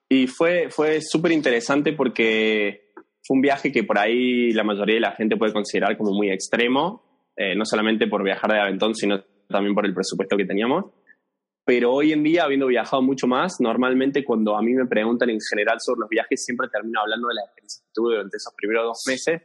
[0.09, 2.91] Y fue, fue súper interesante porque
[3.23, 6.29] fue un viaje que por ahí la mayoría de la gente puede considerar como muy
[6.29, 7.03] extremo,
[7.35, 10.85] eh, no solamente por viajar de aventón, sino también por el presupuesto que teníamos.
[11.65, 15.39] Pero hoy en día, habiendo viajado mucho más, normalmente cuando a mí me preguntan en
[15.41, 18.85] general sobre los viajes, siempre termino hablando de la experiencia que tuve durante esos primeros
[18.85, 19.41] dos meses,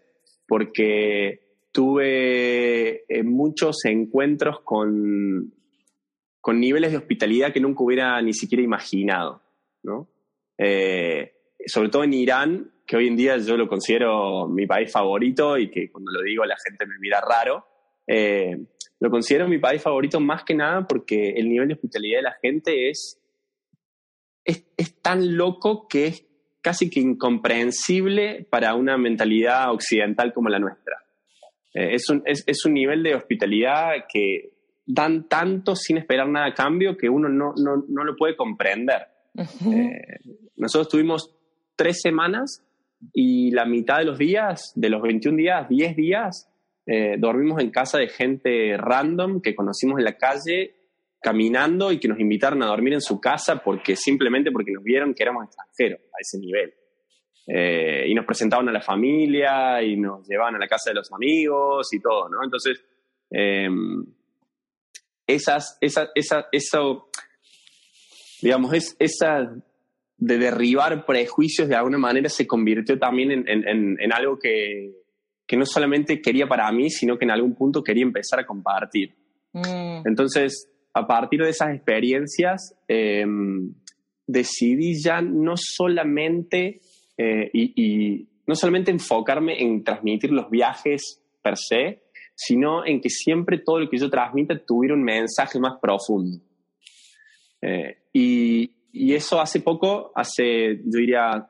[0.46, 5.54] porque tuve eh, muchos encuentros con,
[6.40, 9.42] con niveles de hospitalidad que nunca hubiera ni siquiera imaginado,
[9.82, 10.10] ¿no?
[10.58, 11.32] Eh,
[11.66, 15.70] sobre todo en Irán, que hoy en día yo lo considero mi país favorito y
[15.70, 17.64] que cuando lo digo la gente me mira raro.
[18.12, 18.56] Eh,
[18.98, 22.36] lo considero mi país favorito más que nada porque el nivel de hospitalidad de la
[22.42, 23.20] gente es,
[24.44, 26.26] es, tan loco que es
[26.60, 30.96] casi que incomprensible para una mentalidad occidental como la nuestra.
[31.72, 36.54] Eh, es, un, es, un nivel de hospitalidad que dan tanto sin esperar nada a
[36.54, 39.06] cambio que uno no, no, no lo puede comprender.
[39.36, 40.18] Eh,
[40.56, 41.32] nosotros tuvimos
[41.76, 42.66] tres semanas
[43.12, 46.49] y la mitad de los días, de los 21 días, 10 días,
[46.86, 50.74] eh, dormimos en casa de gente random que conocimos en la calle
[51.20, 55.14] caminando y que nos invitaron a dormir en su casa porque simplemente porque nos vieron
[55.14, 56.74] que éramos extranjeros a ese nivel.
[57.46, 61.12] Eh, y nos presentaban a la familia y nos llevaban a la casa de los
[61.12, 62.44] amigos y todo, ¿no?
[62.44, 62.82] Entonces,
[63.30, 64.04] em,
[65.26, 67.10] esas, esa, esa, eso,
[68.40, 69.52] digamos, es, esa
[70.16, 74.99] de derribar prejuicios de alguna manera se convirtió también en, en, en algo que,
[75.50, 79.16] que no solamente quería para mí, sino que en algún punto quería empezar a compartir.
[79.52, 80.06] Mm.
[80.06, 83.74] Entonces, a partir de esas experiencias, em,
[84.28, 86.82] decidí ya no solamente,
[87.18, 92.04] eh, y, no solamente enfocarme en transmitir los viajes per se,
[92.36, 96.38] sino en que siempre todo lo que yo transmita tuviera un mensaje más profundo.
[97.60, 101.48] Eh, y, y, eso hace poco, hace, yo diría,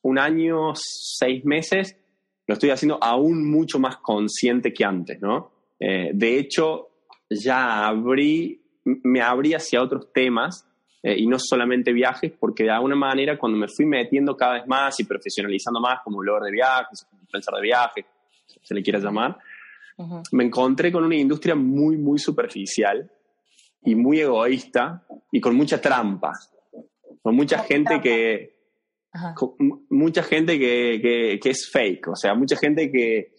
[0.00, 1.98] un año, seis meses,
[2.46, 5.52] lo estoy haciendo aún mucho más consciente que antes, ¿no?
[5.78, 6.88] Eh, de hecho,
[7.30, 10.66] ya abrí, me abrí hacia otros temas
[11.02, 14.66] eh, y no solamente viajes, porque de alguna manera cuando me fui metiendo cada vez
[14.66, 18.04] más y profesionalizando más como blogger de viajes, como influencer de viajes,
[18.62, 19.38] se le quiera llamar,
[20.32, 23.10] me encontré con una industria muy, muy superficial
[23.84, 26.32] y muy egoísta y con mucha trampa,
[27.22, 28.51] con mucha gente que,
[29.90, 33.34] mucha gente que, que, es fake, o sea, mucha gente que,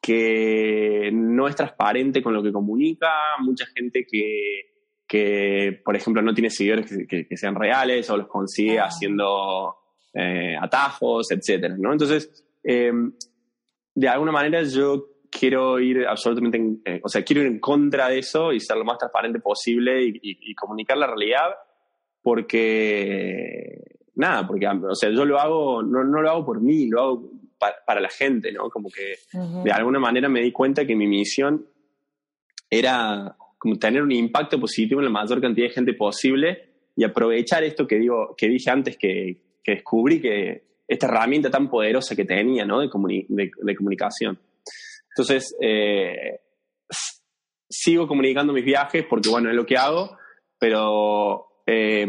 [0.00, 3.10] que no es transparente con lo que comunica,
[3.40, 8.78] mucha gente que, que por ejemplo, no tiene seguidores que, sean reales o los consigue
[8.78, 8.84] ah.
[8.84, 9.76] haciendo
[10.14, 11.92] eh, atajos, etcétera, ¿no?
[11.92, 13.12] Entonces, em,
[13.94, 18.20] de alguna manera yo quiero ir absolutamente, eh, o sea, quiero ir en contra de
[18.20, 21.50] eso y ser lo más transparente posible y, y comunicar la realidad
[22.22, 27.00] porque nada, porque, o sea, yo lo hago, no, no lo hago por mí, lo
[27.00, 28.68] hago para, la gente, ¿no?
[28.68, 29.16] Como que
[29.64, 31.66] de alguna manera me di cuenta que mi misión
[32.68, 37.64] era como tener un impacto positivo en la mayor cantidad de gente posible y aprovechar
[37.64, 42.24] esto que digo, que dije antes que, que descubrí que esta herramienta tan poderosa que
[42.24, 42.80] tenía, ¿no?
[42.80, 42.88] De,
[43.28, 44.38] de, comunicación.
[45.10, 46.40] Entonces, eh,
[47.68, 50.16] sigo comunicando mis viajes porque, bueno, es lo que hago,
[50.58, 52.06] pero eh,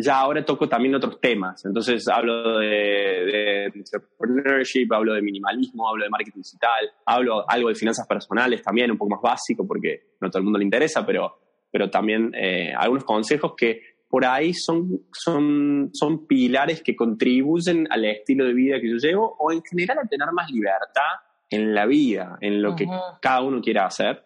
[0.00, 1.64] ya ahora toco también otros temas.
[1.64, 8.06] Entonces hablo de, entrepreneurship, hablo de minimalismo, hablo de marketing digital, hablo algo de finanzas
[8.06, 11.38] personales también, un poco más básico porque no a todo el mundo le interesa, pero,
[11.70, 18.04] pero también eh, algunos consejos que por ahí son, son, son pilares que contribuyen al
[18.06, 21.86] estilo de vida que yo llevo o en general a tener más libertad en la
[21.86, 22.86] vida, en lo que
[23.20, 24.24] cada uno quiera hacer.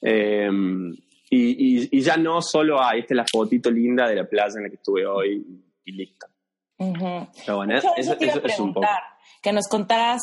[0.00, 0.48] Eh,
[1.30, 4.68] y, ya no solo, hay esta es la fotito linda de la playa en la
[4.68, 5.44] que estuve hoy
[5.84, 6.26] y listo.
[6.76, 8.86] Pero bueno, eso, es un poco.
[9.42, 10.22] Que nos contaras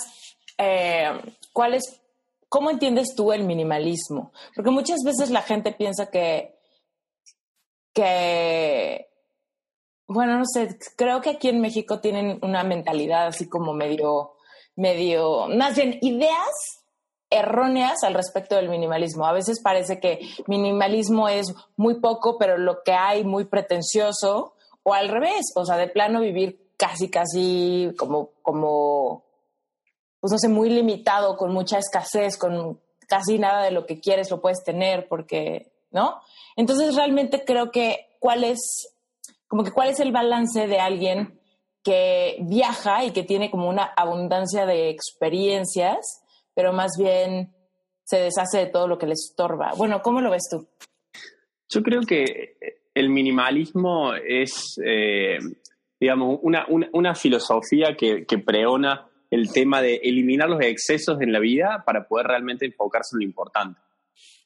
[0.57, 1.09] eh,
[1.51, 2.01] cuál es,
[2.47, 4.31] cómo entiendes tú el minimalismo.
[4.55, 6.55] Porque muchas veces la gente piensa que,
[7.93, 9.07] que,
[10.07, 14.35] bueno, no sé, creo que aquí en México tienen una mentalidad así como medio,
[14.75, 16.84] medio, más bien ideas
[17.29, 19.25] erróneas al respecto del minimalismo.
[19.25, 24.93] A veces parece que minimalismo es muy poco, pero lo que hay muy pretencioso, o
[24.93, 29.23] al revés, o sea, de plano vivir casi, casi como, como,
[30.19, 34.29] pues no sé, muy limitado, con mucha escasez, con casi nada de lo que quieres
[34.29, 36.21] lo puedes tener, porque, ¿no?
[36.55, 38.95] Entonces realmente creo que cuál es,
[39.47, 41.39] como que cuál es el balance de alguien
[41.83, 46.23] que viaja y que tiene como una abundancia de experiencias,
[46.55, 47.53] pero más bien
[48.03, 49.73] se deshace de todo lo que le estorba.
[49.77, 50.67] Bueno, ¿cómo lo ves tú?
[51.69, 52.57] Yo creo que
[52.93, 55.37] el minimalismo es, eh,
[55.99, 61.39] digamos, una, una, filosofía que, que, preona el tema de eliminar los excesos en la
[61.39, 63.79] vida para poder realmente enfocarse en lo importante.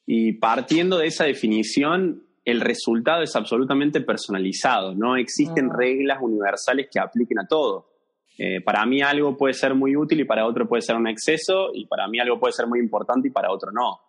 [0.05, 5.75] Y partiendo de esa definición, el resultado es absolutamente personalizado, no existen ah.
[5.77, 7.88] reglas universales que apliquen a todo.
[8.41, 11.71] Eh, para mí algo puede ser muy útil y para otro puede ser un exceso
[11.73, 13.99] y para mí algo puede ser muy importante y para otro no.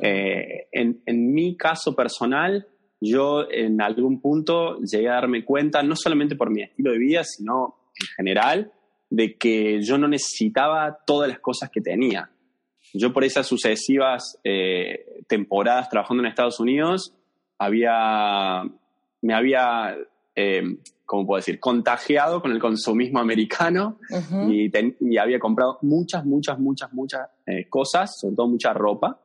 [0.00, 2.66] Eh, en, en, mi caso personal,
[3.00, 7.22] yo en algún punto llegué a darme cuenta, no solamente por mi estilo de vida,
[7.22, 8.72] sino en general,
[9.10, 12.30] de que yo no necesitaba todas las cosas que tenía.
[12.94, 17.14] Yo por esas sucesivas eh, temporadas trabajando en Estados Unidos,
[17.58, 18.62] había,
[19.22, 19.96] me había,
[20.34, 20.62] eh,
[21.06, 23.98] ¿cómo puedo decir?, contagiado con el consumismo americano
[24.48, 29.20] y, y, había comprado muchas, muchas, muchas, muchas eh, cosas, sobre todo mucha ropa.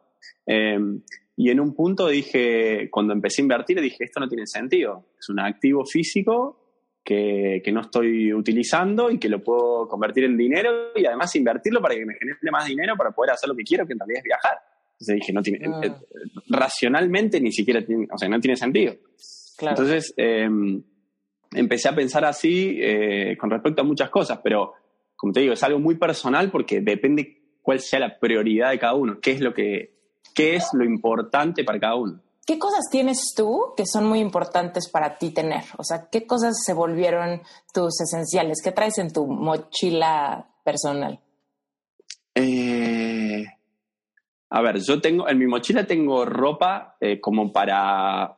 [0.45, 1.01] Em,
[1.35, 5.07] y en un punto dije, cuando empecé a invertir, dije, esto no tiene sentido.
[5.19, 6.59] Es un activo físico
[7.03, 11.81] que, que, no estoy utilizando y que lo puedo convertir en dinero y además invertirlo
[11.81, 14.19] para que me genere más dinero para poder hacer lo que quiero, que en realidad
[14.19, 14.57] es viajar.
[14.93, 15.81] Entonces dije, no tiene, ah.
[15.83, 15.91] eh,
[16.49, 18.93] racionalmente ni siquiera tiene, o sea, no tiene sentido.
[19.59, 20.83] Entonces em,
[21.53, 24.73] empecé a pensar así eh, con respecto a muchas cosas, pero
[25.15, 28.95] como te digo, es algo muy personal porque depende cuál sea la prioridad de cada
[28.95, 29.93] uno, qué es lo que,
[30.33, 32.19] qué es lo importante para cada uno.
[32.45, 35.63] ¿Qué cosas tienes tú que son muy importantes para ti tener?
[35.77, 37.41] O sea, ¿qué cosas se volvieron
[37.73, 38.61] tus esenciales?
[38.63, 41.19] ¿Qué traes en tu mochila personal?
[42.33, 43.45] Eh,
[44.49, 48.37] a ver, yo tengo, en mi mochila tengo ropa eh, como para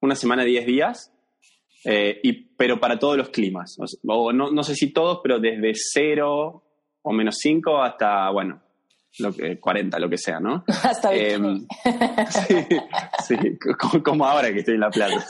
[0.00, 1.12] una semana, 10 días,
[1.84, 3.76] eh, y, pero para todos los climas.
[4.06, 6.62] O, no, no, sé si todos, pero desde 0
[7.02, 8.60] o menos 5 hasta, bueno,
[9.18, 10.64] lo que, 40, lo que sea, ¿no?
[10.82, 11.38] Hasta eh,
[12.28, 12.54] sí,
[13.26, 13.36] sí
[14.02, 15.24] como, ahora que estoy en la playa.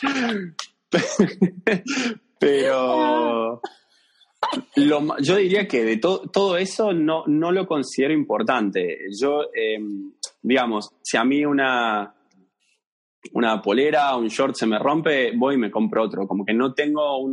[2.38, 3.60] pero
[5.18, 8.98] yo diría que de todo eso no, no lo considero importante.
[9.20, 12.14] Yo, em, digamos, si a mí una,
[13.32, 16.26] una polera un short se me rompe, voy y me compro otro.
[16.26, 17.30] Como que no tengo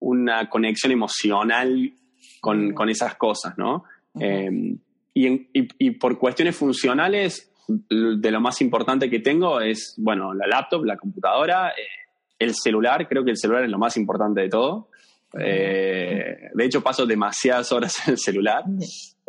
[0.00, 1.92] una conexión emocional
[2.40, 3.84] con, con esas cosas, ¿no?
[4.18, 4.78] Em,
[5.14, 10.84] y, y, por cuestiones funcionales, de lo más importante que tengo es, bueno, la laptop,
[10.84, 12.06] la computadora, eh,
[12.38, 14.90] el celular, creo que el celular es lo más importante de todo.
[15.38, 18.64] Eh, de hecho, paso demasiadas horas en el celular.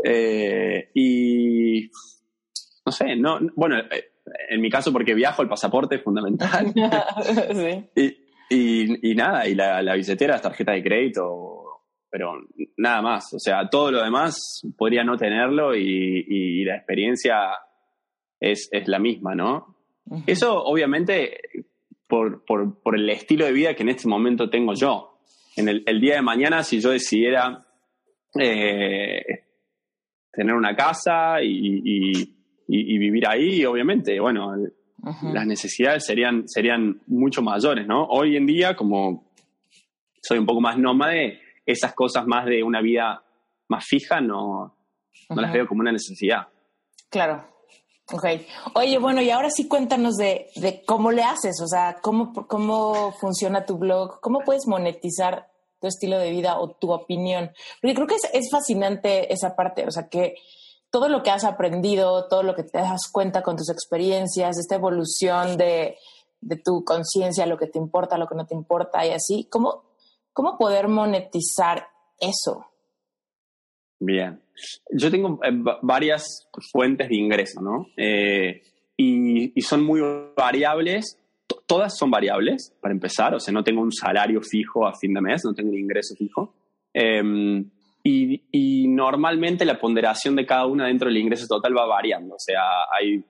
[0.04, 1.90] Eh, y
[2.86, 4.12] no sé, no, bueno, eh,
[4.50, 6.74] en mi caso porque viajo, el pasaporte es fundamental.
[7.96, 12.34] y, y, nada, y la, la billetera, las tarjetas de crédito, pero
[12.78, 13.34] nada más.
[13.34, 17.52] O sea, todo lo demás podría no tenerlo y, la experiencia
[18.40, 19.76] es, es, la misma, ¿no?
[20.26, 21.38] Eso obviamente
[22.08, 25.18] por, por, por el estilo de vida que en este momento tengo yo
[25.58, 27.66] en el, día de mañana, si yo decidiera
[28.40, 29.26] eh,
[30.32, 32.37] tener una casa y,
[32.68, 34.54] vivir ahí, obviamente, bueno,
[35.22, 38.06] las necesidades serían, serían mucho mayores, ¿no?
[38.06, 39.26] Hoy en día, como
[40.22, 43.24] soy un poco más nómade, esas cosas más de una vida
[43.70, 44.76] más fija no,
[45.30, 46.48] no las veo como una necesidad.
[47.10, 47.46] Claro.
[48.12, 48.26] Ok.
[48.76, 53.12] Oye, bueno, y ahora sí cuéntanos de, de, cómo le haces, o sea, cómo, cómo
[53.20, 55.50] funciona tu blog, cómo puedes monetizar
[55.82, 57.52] tu estilo de vida o tu opinión.
[57.82, 60.36] Porque creo que es, es fascinante esa parte, o sea, que
[60.90, 64.76] todo lo que has aprendido, todo lo que te das cuenta con tus experiencias, esta
[64.76, 65.98] evolución de,
[66.42, 69.84] de tu conciencia, lo que te importa, lo que no te importa y así, ¿cómo,
[70.34, 71.88] cómo poder monetizar
[72.20, 72.66] eso?
[74.00, 74.42] Bien.
[74.92, 77.88] Yo tengo eh, varias fuentes de ingreso, ¿no?
[77.96, 78.62] Eh,
[78.96, 80.02] y, son muy
[80.36, 81.20] variables.
[81.66, 83.36] todas son variables, para empezar.
[83.36, 86.16] O sea, no tengo un salario fijo a fin de mes, no tengo un ingreso
[86.16, 86.54] fijo.
[86.94, 87.70] Em,
[88.08, 92.36] y, y, normalmente la ponderación de cada una dentro del ingreso total va variando.
[92.36, 93.24] O sea, hay,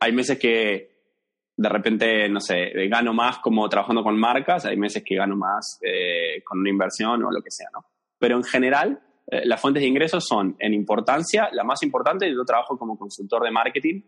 [0.00, 0.98] hay meses que
[1.56, 5.80] de repente, no sé, gano más como trabajando con marcas, hay meses que gano más
[5.82, 7.84] eh, con una inversión o lo que sea, ¿no?
[8.18, 12.44] Pero en general, eh, las fuentes de ingresos son, en importancia, la más importante, yo
[12.44, 14.02] trabajo como consultor de marketing,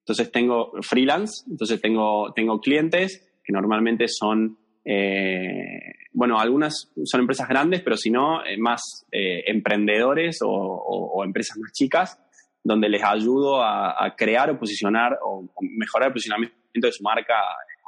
[0.00, 7.48] entonces tengo freelance, entonces tengo, tengo clientes que normalmente son, eh, bueno, algunas son empresas
[7.48, 12.18] grandes, pero si no, más emprendedores o, empresas más chicas,
[12.62, 17.34] donde les ayudo a, crear o posicionar o, mejorar el posicionamiento de su marca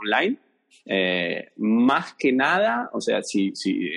[0.00, 0.38] online.
[1.56, 3.90] más que nada, o sea, si, si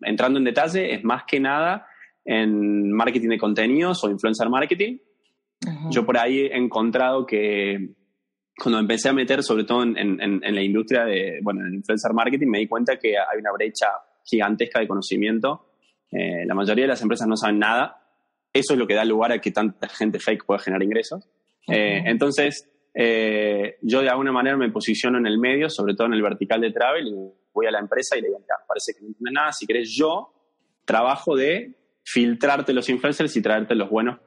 [0.00, 1.86] entrando en detalle, es más que nada
[2.24, 4.98] en marketing de contenidos o influencer marketing.
[5.90, 7.94] Yo por ahí he encontrado que
[8.58, 12.48] cuando empecé a meter, sobre todo en, en, la industria de, bueno, en influencer marketing,
[12.48, 13.86] me di cuenta que hay una brecha
[14.24, 15.66] gigantesca de conocimiento.
[16.10, 18.02] Eh, la mayoría de las empresas no saben nada.
[18.52, 21.28] Eso es lo que da lugar a que tanta gente fake pueda generar ingresos.
[21.68, 26.14] Eh, entonces, eh, yo de alguna manera me posiciono en el medio, sobre todo en
[26.14, 27.14] el vertical de travel, y
[27.52, 30.32] voy a la empresa y le digo, parece que no entiende nada, si querés yo
[30.84, 34.18] trabajo de filtrarte los influencers y traerte los buenos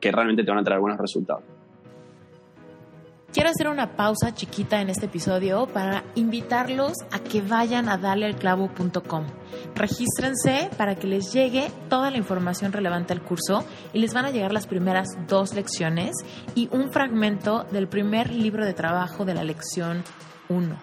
[0.00, 1.44] que realmente te van a traer buenos resultados.
[3.32, 9.26] Quiero hacer una pausa chiquita en este episodio para invitarlos a que vayan a darlealclavo.com.
[9.74, 14.30] Regístrense para que les llegue toda la información relevante al curso y les van a
[14.30, 16.16] llegar las primeras dos lecciones
[16.54, 20.02] y un fragmento del primer libro de trabajo de la lección
[20.48, 20.76] 1.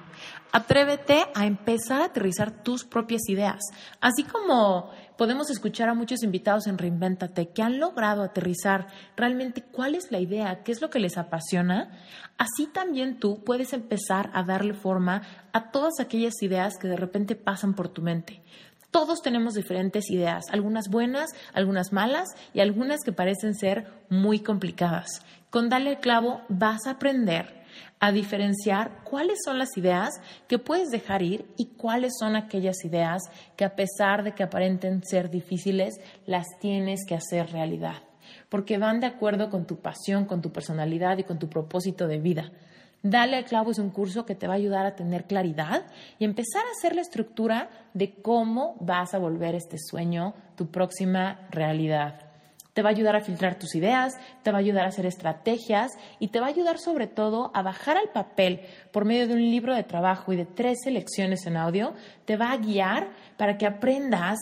[0.51, 3.59] Atrévete a empezar a aterrizar tus propias ideas,
[3.99, 9.95] así como podemos escuchar a muchos invitados en Reinventate que han logrado aterrizar realmente cuál
[9.95, 11.91] es la idea, qué es lo que les apasiona,
[12.37, 17.35] así también tú puedes empezar a darle forma a todas aquellas ideas que de repente
[17.35, 18.41] pasan por tu mente.
[18.91, 25.07] Todos tenemos diferentes ideas, algunas buenas, algunas malas y algunas que parecen ser muy complicadas.
[25.49, 27.62] Con Dale el clavo vas a aprender
[28.03, 30.09] a diferenciar cuáles son las ideas
[30.49, 33.21] que puedes dejar ir y cuáles son aquellas ideas
[33.55, 38.03] que a pesar de que aparenten ser difíciles, las tienes que hacer realidad,
[38.49, 42.19] porque van de acuerdo con tu pasión, con tu personalidad y con tu propósito de
[42.19, 42.51] vida.
[43.03, 45.85] Dale al clavo es un curso que te va a ayudar a tener claridad
[46.19, 51.47] y empezar a hacer la estructura de cómo vas a volver este sueño tu próxima
[51.51, 52.22] realidad.
[52.73, 55.91] Te va a ayudar a filtrar tus ideas, te va a ayudar a hacer estrategias
[56.19, 58.61] y te va a ayudar sobre todo a bajar al papel
[58.91, 61.93] por medio de un libro de trabajo y de tres lecciones en audio.
[62.25, 64.39] Te va a guiar para que aprendas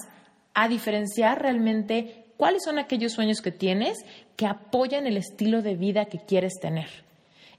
[0.54, 3.98] a diferenciar realmente cuáles son aquellos sueños que tienes
[4.36, 6.90] que apoyan el estilo de vida que quieres tener.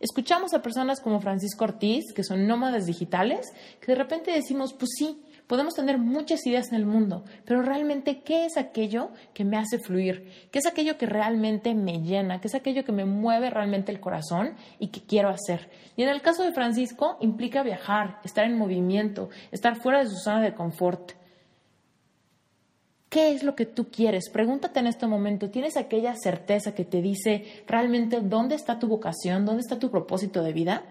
[0.00, 4.90] Escuchamos a personas como Francisco Ortiz, que son nómadas digitales, que de repente decimos, pues
[4.98, 5.22] sí,
[5.52, 9.78] Podemos tener muchas ideas en el mundo, pero realmente, ¿qué es aquello que me hace
[9.78, 10.48] fluir?
[10.50, 12.40] ¿Qué es aquello que realmente me llena?
[12.40, 15.68] ¿Qué es aquello que me mueve realmente el corazón y que quiero hacer?
[15.94, 20.16] Y en el caso de Francisco, implica viajar, estar en movimiento, estar fuera de su
[20.16, 21.12] zona de confort.
[23.10, 24.30] ¿Qué es lo que tú quieres?
[24.30, 29.44] Pregúntate en este momento, ¿tienes aquella certeza que te dice realmente dónde está tu vocación,
[29.44, 30.82] dónde está tu propósito de vida?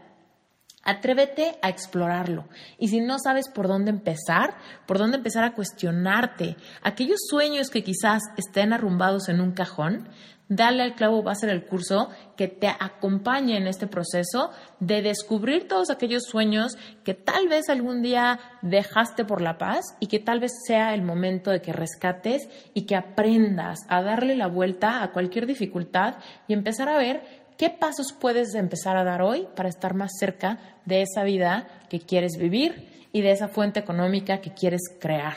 [0.84, 2.46] Atrévete a explorarlo.
[2.80, 4.56] Y si no sabes por dónde empezar,
[4.88, 10.10] por dónde empezar a cuestionarte aquellos sueños que quizás estén arrumbados en un cajón,
[10.54, 14.52] Dale al clavo va a ser el curso que te acompañe en este proceso
[14.82, 20.08] de descubrir todos aquellos sueños que tal vez algún día dejaste por la paz y
[20.08, 24.48] que tal vez sea el momento de que rescates y que aprendas a darle la
[24.48, 26.16] vuelta a cualquier dificultad
[26.50, 30.58] y empezar a ver ¿Qué pasos puedes empezar a dar hoy para estar más cerca
[30.86, 35.36] de esa vida que quieres vivir y de esa fuente económica que quieres crear?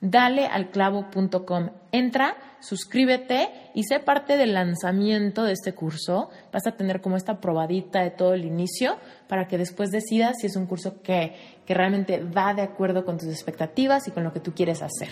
[0.00, 1.70] Dale al clavo.com.
[1.90, 6.30] Entra, suscríbete y sé parte del lanzamiento de este curso.
[6.52, 8.96] Vas a tener como esta probadita de todo el inicio
[9.26, 13.18] para que después decidas si es un curso que, que realmente va de acuerdo con
[13.18, 15.10] tus expectativas y con lo que tú quieres hacer.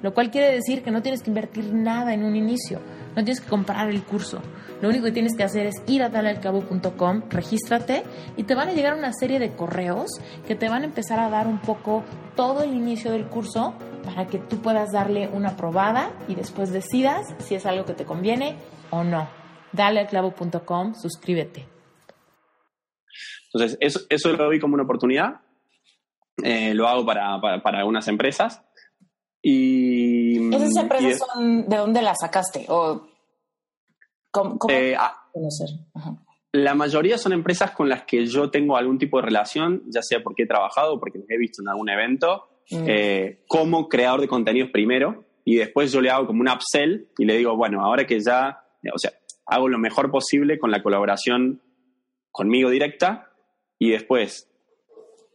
[0.00, 3.42] Lo cual quiere decir que no tienes que invertir nada en un inicio, no tienes
[3.42, 4.40] que comprar el curso.
[4.80, 8.04] Lo único que tienes que hacer es ir a dalealcabo.com, regístrate
[8.38, 10.08] y te van a llegar una serie de correos
[10.48, 12.02] que te van a empezar a dar un poco
[12.34, 17.26] todo el inicio del curso para que tú puedas darle una probada y después decidas
[17.40, 18.56] si es algo que te conviene
[18.88, 19.28] o no.
[19.72, 21.68] Dalealclavo.com, suscríbete.
[23.52, 25.40] Entonces, eso, eso lo vi como una oportunidad.
[26.44, 28.62] Eh, lo hago para, para, algunas empresas.
[29.42, 32.66] Y, ¿Esas empresas son de dónde las sacaste?
[32.68, 33.06] ¿O
[34.30, 35.28] ¿Cómo, eh, ah,
[36.52, 40.22] La mayoría son empresas con las que yo tengo algún tipo de relación, ya sea
[40.22, 42.84] porque he trabajado o porque les he visto en algún evento, mm.
[42.86, 47.24] eh, como creador de contenidos primero, y después yo le hago como un upsell y
[47.24, 48.62] le digo, bueno, ahora que ya,
[48.94, 49.12] o sea,
[49.46, 51.62] hago lo mejor posible con la colaboración
[52.30, 53.30] conmigo directa,
[53.78, 54.49] y después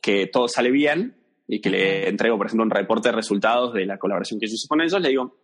[0.06, 1.16] que todo sale bien
[1.47, 4.53] y que le entrego, por ejemplo, un reporte de resultados de la colaboración que yo
[4.53, 5.36] hice con ellos, le digo,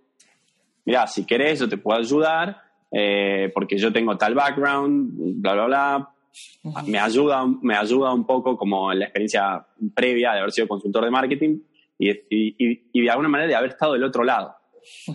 [0.85, 5.65] mira, si querés, yo te puedo ayudar, eh, porque yo tengo tal background, bla, bla,
[5.65, 6.09] bla.
[6.85, 11.11] Me ayuda, me ayuda un poco como la experiencia previa de haber sido consultor de
[11.11, 11.57] marketing
[11.97, 14.53] y, de alguna manera de haber estado del otro lado.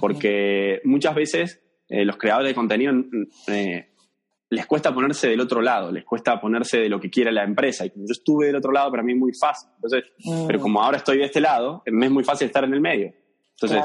[0.00, 2.92] Porque muchas veces eh, los creadores de contenido
[3.46, 3.90] eh,
[4.48, 7.84] les cuesta ponerse del otro lado, les cuesta ponerse de lo que quiere la empresa.
[7.84, 9.68] Y como yo estuve del otro lado, para mí es muy fácil.
[9.74, 10.46] Entonces, mm.
[10.46, 13.12] Pero como ahora estoy de este lado, me es muy fácil estar en el medio.
[13.52, 13.82] Entonces,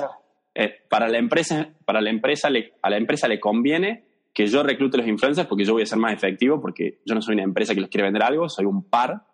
[0.54, 2.50] eh, para la empresa, para la empresa
[2.82, 5.98] a la empresa le conviene que yo reclute los influencers porque yo voy a ser
[5.98, 8.84] más efectivo, porque yo no soy una empresa que les quiere vender algo, soy un
[8.90, 9.26] par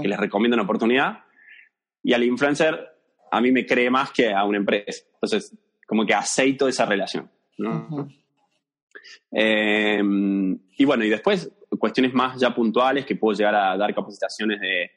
[0.00, 1.18] que les recomienda una oportunidad.
[2.02, 2.88] Y al influencer
[3.30, 5.04] a mí me cree más que a una empresa.
[5.14, 7.30] Entonces, como que aceito esa relación.
[9.30, 14.60] Em, y bueno, y después cuestiones más ya puntuales que puedo llegar a dar capacitaciones
[14.60, 14.90] de,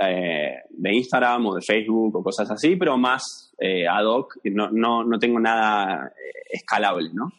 [0.00, 4.70] eh, de Instagram o de Facebook o cosas así, pero más eh, ad hoc, no,
[4.70, 7.32] no, no, tengo nada eh, escalable, ¿no?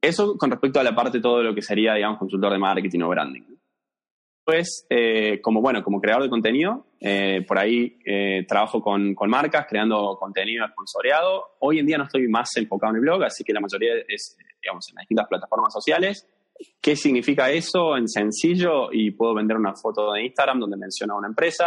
[0.00, 3.00] Eso con respecto a la parte de todo lo que sería, digamos, consultor de marketing
[3.00, 3.42] o branding.
[4.44, 4.86] Pues,
[5.42, 6.86] como bueno, como creador de contenido,
[7.48, 7.98] por ahí
[8.46, 11.44] trabajo con, con, marcas, creando contenido sponsoreado.
[11.60, 14.36] Hoy en día no estoy más enfocado en el blog, así que la mayoría es,
[14.60, 16.28] digamos, en las distintas plataformas sociales.
[16.80, 18.92] ¿Qué significa eso en sencillo?
[18.92, 21.64] Y puedo vender una foto de Instagram donde menciona una empresa,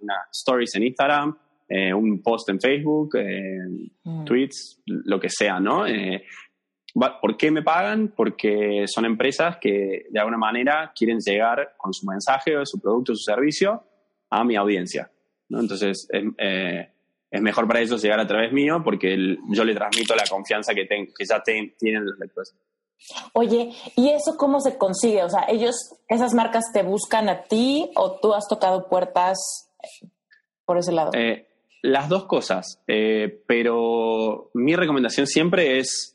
[0.00, 1.36] una stories en Instagram,
[1.68, 3.58] eh, un post en Facebook, eh,
[4.04, 4.24] mm.
[4.24, 5.84] tweets, lo que sea, ¿no?
[6.94, 8.12] Eh, ¿Por qué me pagan?
[8.16, 13.12] Porque son empresas que de alguna manera quieren llegar con su mensaje, o su producto,
[13.12, 13.82] o su servicio
[14.30, 15.10] a mi audiencia.
[15.48, 15.60] ¿no?
[15.60, 19.16] Entonces, es mejor para ellos llegar a través mío porque
[19.50, 22.54] yo le transmito la confianza que, que ya tienen los lectores.
[23.32, 25.24] Oye, ¿y eso cómo se consigue?
[25.24, 25.74] O sea, ellos,
[26.08, 29.72] esas marcas te buscan a ti o tú has tocado puertas
[30.64, 31.10] por ese lado?
[31.14, 31.46] Eh,
[31.82, 36.11] las dos cosas, eh, pero mi recomendación siempre es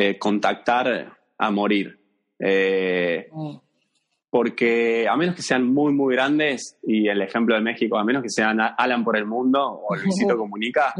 [0.00, 1.98] eh, contactar a morir.
[2.38, 3.56] Mm
[4.30, 8.22] porque a menos que sean muy, muy grandes, y el ejemplo de México, a menos
[8.22, 10.94] que sean Alan por el mundo o Luisito Comunica,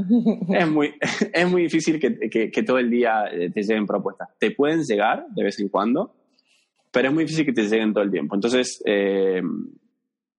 [0.52, 0.94] es muy,
[1.32, 4.28] es muy difícil que, que, todo el día eh, te lleguen propuestas.
[4.38, 6.12] Te pueden llegar de vez en cuando,
[6.90, 8.34] pero es muy difícil que te lleguen todo el tiempo.
[8.34, 9.40] Entonces, eh,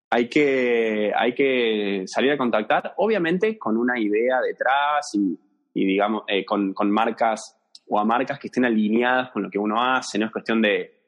[0.10, 5.40] hay, que, hay que salir a contactar, obviamente con una idea detrás y,
[5.74, 7.58] y digamos, eh, con, con marcas
[7.94, 11.02] o a marcas que estén alineadas con lo que uno hace, no es cuestión de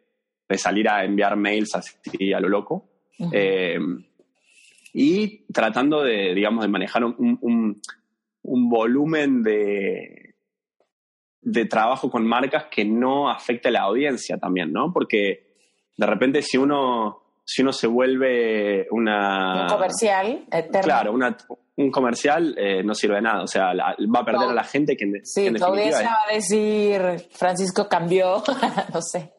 [0.47, 2.89] de salir a enviar mails así a lo loco.
[3.31, 3.79] Eh,
[4.93, 7.81] y tratando de, digamos, de manejar un,
[8.43, 10.35] volumen de,
[11.41, 14.91] de trabajo con marcas que no afecte a la audiencia también, ¿no?
[14.91, 15.55] Porque
[15.97, 19.63] de repente si uno, si uno se vuelve una...
[19.63, 20.45] Un comercial
[20.83, 21.13] Claro,
[21.75, 24.95] un comercial eh, no sirve de nada, o sea, va a perder a la gente
[24.95, 25.21] que...
[25.23, 27.01] Sí, tu audiencia va a decir,
[27.31, 28.43] Francisco cambió,
[28.93, 29.33] no sé.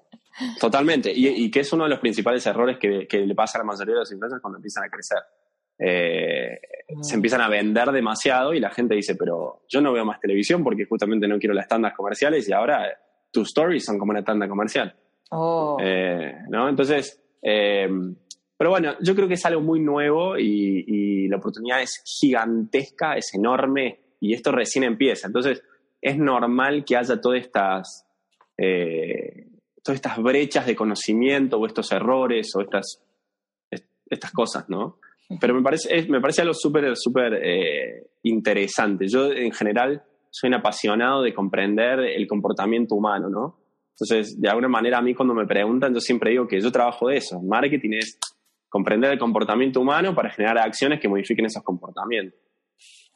[0.59, 3.95] Totalmente, y, que es uno de los principales errores que, le pasa a la mayoría
[3.95, 5.19] de los influencers cuando empiezan a crecer.
[5.79, 6.61] Eh,
[7.03, 10.65] se empiezan a vender demasiado y la gente dice, pero yo no veo más televisión
[10.65, 12.97] porque justamente no quiero las tandas comerciales y ahora
[13.31, 14.95] tus stories son como una tanda comercial.
[15.31, 15.77] Oh.
[15.81, 16.69] Eh, ¿no?
[16.69, 17.89] Entonces, eh,
[18.57, 23.17] pero bueno, yo creo que es algo muy nuevo y, y, la oportunidad es gigantesca,
[23.17, 25.27] es enorme y esto recién empieza.
[25.27, 25.63] Entonces,
[26.01, 28.07] es normal que haya todas estas
[29.85, 33.05] todas estas brechas de conocimiento o estos errores o estas,
[34.09, 34.99] estas cosas, ¿no?
[35.41, 39.07] Pero me parece, me parece algo súper, súper eh, interesante.
[39.09, 43.59] Yo en general soy un apasionado de comprender el comportamiento humano, ¿no?
[43.91, 47.09] Entonces, de alguna manera a mí cuando me preguntan, yo siempre digo que yo trabajo
[47.09, 47.41] de eso.
[47.43, 48.19] Marketing es
[48.75, 52.41] comprender el comportamiento humano para generar acciones que modifiquen esos comportamientos.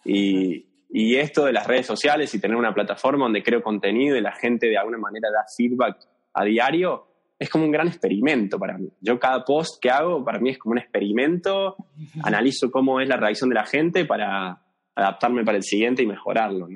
[0.04, 4.20] Y, y esto de las redes sociales y tener una plataforma donde creo contenido y
[4.20, 5.98] la gente de alguna manera da feedback
[6.32, 8.88] a diario, es como un gran experimento para mí.
[9.00, 11.74] Yo cada post que hago, para mí es como un experimento,
[12.22, 14.62] analizo cómo es la reacción de la gente para
[14.94, 16.68] adaptarme para el siguiente y mejorarlo.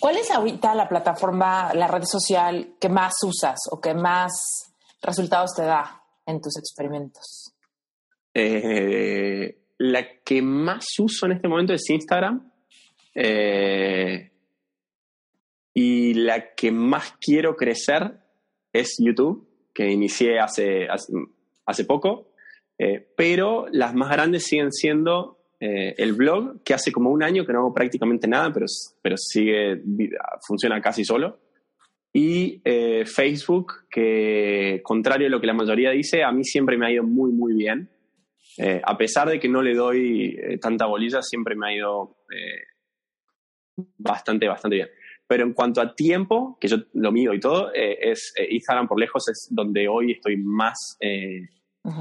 [0.00, 4.32] ¿Cuál es ahorita la plataforma, la red social que más usas o que más
[5.02, 7.54] resultados te da en tus experimentos?
[8.34, 12.50] Eh, la que más uso en este momento es Instagram.
[13.14, 14.30] Eh,
[15.74, 18.18] y la que más quiero crecer
[18.72, 20.86] es YouTube, que inicié hace,
[21.66, 22.32] hace, poco,
[22.78, 27.52] eh, pero las más grandes siguen siendo el blog, que hace como un año que
[27.52, 28.66] no hago prácticamente nada, pero,
[29.00, 29.80] pero sigue,
[30.44, 31.38] funciona casi solo.
[32.12, 36.86] Y eh, Facebook, que contrario a lo que la mayoría dice, a mí siempre me
[36.86, 37.90] ha ido muy, muy bien.
[38.84, 42.18] a pesar de que no le doy tanta bolilla, siempre me ha ido
[43.98, 44.88] bastante, bastante bien.
[45.32, 48.86] Pero en cuanto a tiempo, que yo lo mido y todo, eh, es eh, Instagram
[48.86, 51.48] por lejos es donde hoy estoy más eh,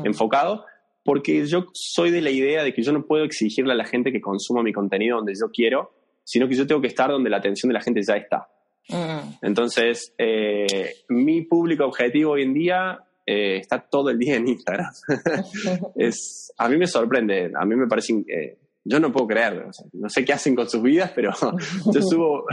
[0.04, 0.66] enfocado.
[1.04, 4.12] porque yo soy de la idea de que yo no puedo exigirle a la gente
[4.12, 5.94] que consuma mi contenido donde yo quiero,
[6.24, 8.48] sino que yo tengo que estar donde la atención de la gente ya está.
[8.90, 9.38] Mm.
[9.42, 14.92] Entonces, eh, mi público objetivo hoy en día eh, está todo el día en Instagram.
[15.96, 18.14] es, a mí me sorprende, a mí me parece...
[18.28, 21.32] Eh, yo no puedo creerlo, no sé qué hacen con sus vidas, pero
[21.94, 22.46] yo subo,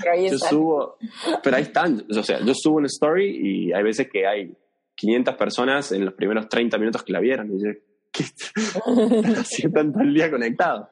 [0.00, 0.96] pero yo subo,
[1.42, 4.56] pero ahí están, o sea, yo subo una story y hay veces que hay
[4.94, 7.70] 500 personas en los primeros 30 minutos que la vieron y yo,
[8.12, 8.22] ¿qué?
[9.66, 10.86] están todo el día conectados.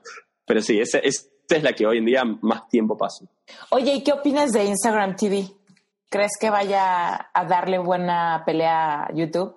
[0.45, 0.99] Pero sí, esa,
[1.51, 3.29] esa es la que hoy en día más tiempo paso.
[3.71, 5.49] Oye, ¿y qué opinas de Instagram TV?
[6.09, 9.57] ¿Crees que vaya a darle buena pelea a YouTube?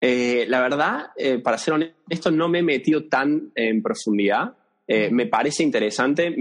[0.00, 4.56] Eh, la verdad, eh, para ser honesto, no me he metido tan en profundidad.
[4.88, 6.34] Eh, me parece interesante.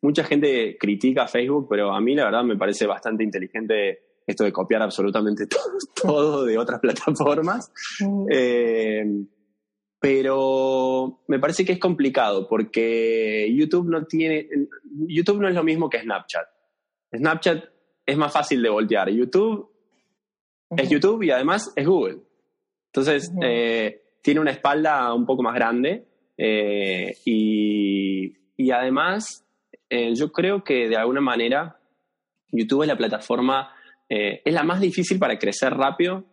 [0.00, 4.52] mucha gente critica Facebook, pero a mí la verdad me parece bastante inteligente esto de
[4.52, 5.46] copiar absolutamente
[6.02, 7.70] todo, de otras plataformas.
[10.04, 14.46] Pero me parece que es complicado porque YouTube no tiene,
[15.08, 16.46] YouTube no es lo mismo que Snapchat.
[17.16, 17.64] Snapchat
[18.04, 19.08] es más fácil de voltear.
[19.08, 19.66] YouTube
[20.76, 22.18] es YouTube y además es Google.
[22.88, 26.04] Entonces, eh, tiene una espalda un poco más grande
[26.36, 29.46] eh, y, además
[29.88, 31.80] eh, yo creo que de alguna manera
[32.52, 33.70] YouTube es la plataforma,
[34.06, 36.24] es la más difícil para crecer rápido,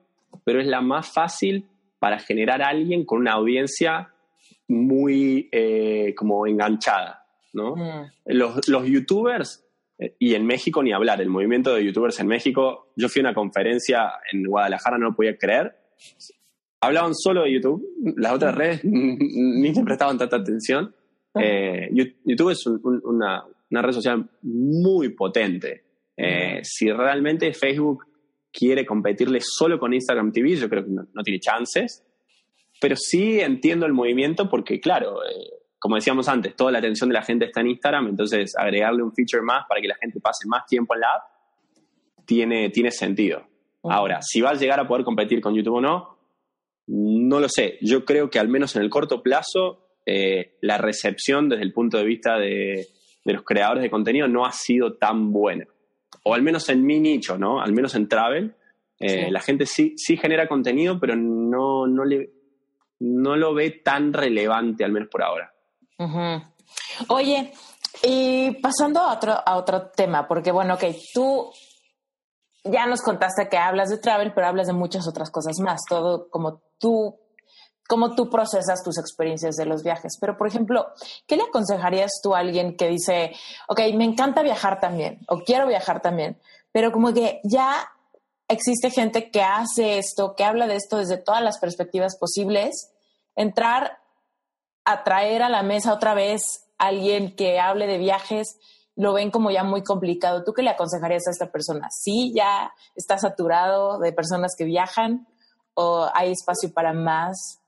[0.44, 1.71] pero es la más fácil
[2.02, 4.10] para generar a alguien con una audiencia
[4.68, 5.50] muy
[6.18, 7.26] como enganchada.
[7.54, 7.76] ¿no?
[7.76, 8.12] Mm.
[8.26, 9.64] Los, los youtubers
[10.18, 13.34] y en México ni hablar, el movimiento de youtubers en México, yo fui a una
[13.36, 15.76] conferencia en Guadalajara, no lo podía creer,
[16.80, 17.86] hablaban solo de YouTube,
[18.18, 20.96] las otras redes ni se prestaban tanta atención.
[21.36, 21.42] Ah.
[21.44, 21.90] Eh,
[22.26, 25.84] YouTube es una, red social muy potente.
[26.18, 28.06] Eh, si realmente Facebook
[28.52, 32.06] quiere competirle solo con Instagram TV, yo creo que no, tiene chances.
[32.80, 37.14] Pero sí entiendo el movimiento porque, claro, eh, como decíamos antes, toda la atención de
[37.14, 40.48] la gente está en Instagram, entonces agregarle un feature más para que la gente pase
[40.48, 41.24] más tiempo en la app
[42.26, 43.44] tiene, tiene sentido.
[43.84, 46.18] Ahora, si va a llegar a poder competir con YouTube o no,
[46.88, 47.78] no lo sé.
[47.82, 51.98] Yo creo que al menos en el corto plazo, eh, la recepción desde el punto
[51.98, 52.88] de vista de,
[53.26, 55.66] los creadores de contenido no ha sido tan buena.
[56.24, 57.62] O al menos en mi nicho, ¿no?
[57.62, 58.56] Al menos en travel.
[59.00, 62.32] Eh, la gente sí, sí genera contenido, pero no, no, le,
[63.00, 65.52] no lo ve tan relevante, al menos por ahora.
[67.08, 67.52] Oye,
[68.04, 71.52] y pasando a otro, a otro tema, porque bueno, ok, tú
[72.64, 76.30] ya nos contaste que hablas de travel, pero hablas de muchas otras cosas más, todo
[76.30, 77.20] como tú,
[77.92, 80.18] como tú procesas tus experiencias de los viajes.
[80.18, 80.94] Pero, por ejemplo,
[81.28, 83.34] ¿qué le aconsejarías tú a alguien que dice,
[83.68, 86.40] ok, me encanta viajar también, o quiero viajar también,
[86.72, 87.92] pero como que ya
[88.48, 92.94] existe gente que hace esto, que habla de esto desde todas las perspectivas posibles,
[93.36, 94.00] entrar
[94.86, 96.44] a traer a la mesa otra vez
[96.78, 98.58] a alguien que hable de viajes,
[98.96, 100.46] lo ven como ya muy complicado.
[100.46, 101.90] ¿Tú qué le aconsejarías a esta persona?
[101.92, 105.28] ¿Sí ya está saturado de personas que viajan
[105.74, 107.61] o hay espacio para más?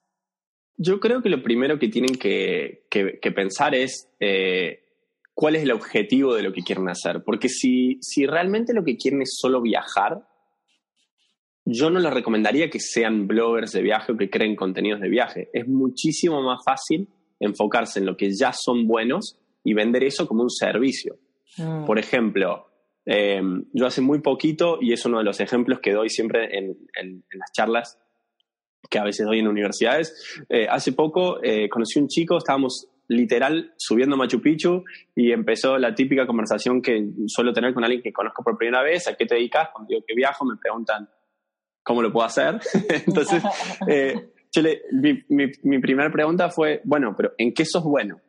[0.78, 2.84] Yo creo que lo primero que tienen que,
[3.36, 4.84] pensar es eh,
[5.34, 7.24] cuál es el objetivo de lo que quieren hacer.
[7.24, 10.28] Porque si, si realmente lo que quieren es solo viajar,
[11.65, 15.49] yo no les recomendaría que sean bloggers de viaje o que creen contenidos de viaje.
[15.53, 17.07] Es muchísimo más fácil
[17.39, 21.17] enfocarse en lo que ya son buenos y vender eso como un servicio.
[21.57, 21.86] Mm.
[21.86, 22.67] Por ejemplo,
[23.05, 26.76] em, yo hace muy poquito, y es uno de los ejemplos que doy siempre en,
[27.34, 27.99] las charlas
[28.90, 33.74] que a veces doy en universidades, eh, hace poco eh, conocí un chico, estábamos literal
[33.78, 34.84] subiendo Machu Picchu
[35.16, 39.08] y empezó la típica conversación que suelo tener con alguien que conozco por primera vez,
[39.08, 39.70] ¿a qué te dedicas?
[39.74, 41.10] Cuando digo que viajo me preguntan
[41.84, 42.60] cómo lo puedo hacer.
[43.08, 43.44] Entonces,
[43.88, 44.32] eh,
[44.92, 48.22] mi, mi primera pregunta fue, bueno, pero ¿en qué sos bueno?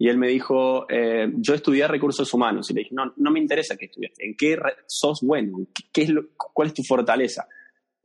[0.00, 2.70] Y él me dijo, eh, yo estudié recursos humanos.
[2.70, 4.24] Y le dije, no, no me interesa que estudiaste.
[4.24, 4.56] ¿En qué
[4.86, 5.66] sos bueno?
[5.92, 7.48] ¿Qué, es ¿Cuál es tu fortaleza?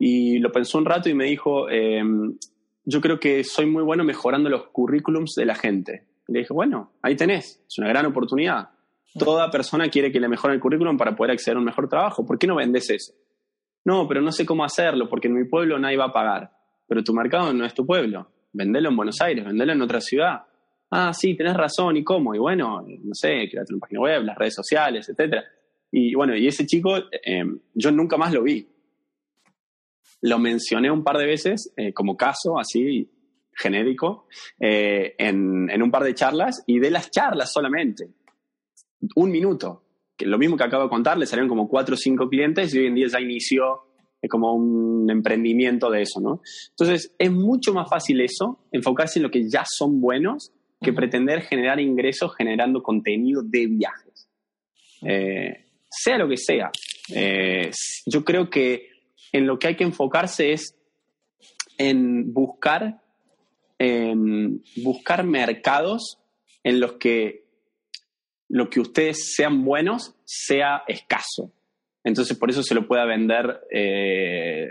[0.04, 2.36] Y lo pensó un rato y me dijo, em,
[2.84, 6.04] yo creo que soy muy bueno mejorando los currículums de la gente.
[6.28, 8.68] Y le dije, bueno, ahí tenés, es una gran oportunidad.
[9.18, 12.26] Toda persona quiere que le mejoren el currículum para poder acceder a un mejor trabajo.
[12.26, 13.14] ¿Por qué no vendes eso?
[13.84, 16.50] No, pero no sé cómo hacerlo porque en mi pueblo nadie va a pagar.
[16.86, 18.28] Pero tu mercado no es tu pueblo.
[18.52, 20.42] Vendelo en Buenos Aires, vendelo en otra ciudad
[20.94, 22.34] ah, sí, tenés razón, ¿y cómo?
[22.34, 25.42] Y bueno, no sé, create una página web, las redes sociales, etc.
[25.90, 28.66] Y bueno, y ese chico, em, yo nunca más lo vi.
[30.24, 33.10] Lo mencioné un par de veces eh, como caso, así,
[33.52, 34.26] genérico,
[34.58, 38.08] eh, en, en un par de charlas, y de las charlas solamente,
[39.16, 39.84] un minuto,
[40.16, 42.78] que lo mismo que acabo de contar, le salieron como cuatro o cinco clientes y
[42.78, 43.82] hoy en día ya inició
[44.28, 46.40] como un emprendimiento de eso, ¿no?
[46.70, 51.42] Entonces, es mucho más fácil eso, enfocarse en lo que ya son buenos, que pretender
[51.42, 54.28] generar ingresos generando contenido de viajes.
[55.02, 56.70] Eh, sea lo que sea.
[57.14, 57.70] Eh,
[58.06, 58.93] yo creo que
[59.34, 60.78] en lo que hay que enfocarse es
[61.76, 63.02] en buscar,
[63.80, 66.20] en buscar mercados
[66.62, 67.42] en los que
[68.48, 71.52] lo que ustedes sean buenos sea escaso.
[72.04, 74.68] Entonces, por eso se lo pueda vender eh,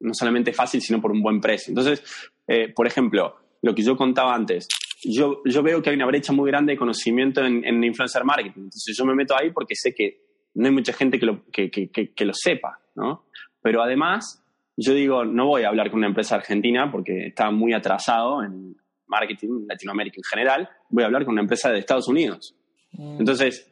[0.00, 1.70] no solamente fácil, sino por un buen precio.
[1.70, 2.02] Entonces,
[2.46, 4.68] eh, por ejemplo, lo que yo contaba antes,
[5.04, 8.64] yo, yo veo que hay una brecha muy grande de conocimiento en, en influencer marketing.
[8.64, 10.20] Entonces, yo me meto ahí porque sé que
[10.54, 13.24] no hay mucha gente que lo, que, que, que, lo sepa, ¿no?
[13.62, 14.44] Pero además,
[14.76, 18.76] yo digo, no voy a hablar con una empresa argentina porque está muy atrasado en
[19.06, 22.54] marketing Latinoamérica en general, voy a hablar con una empresa de Estados Unidos.
[22.92, 23.20] Mm.
[23.20, 23.70] Entonces,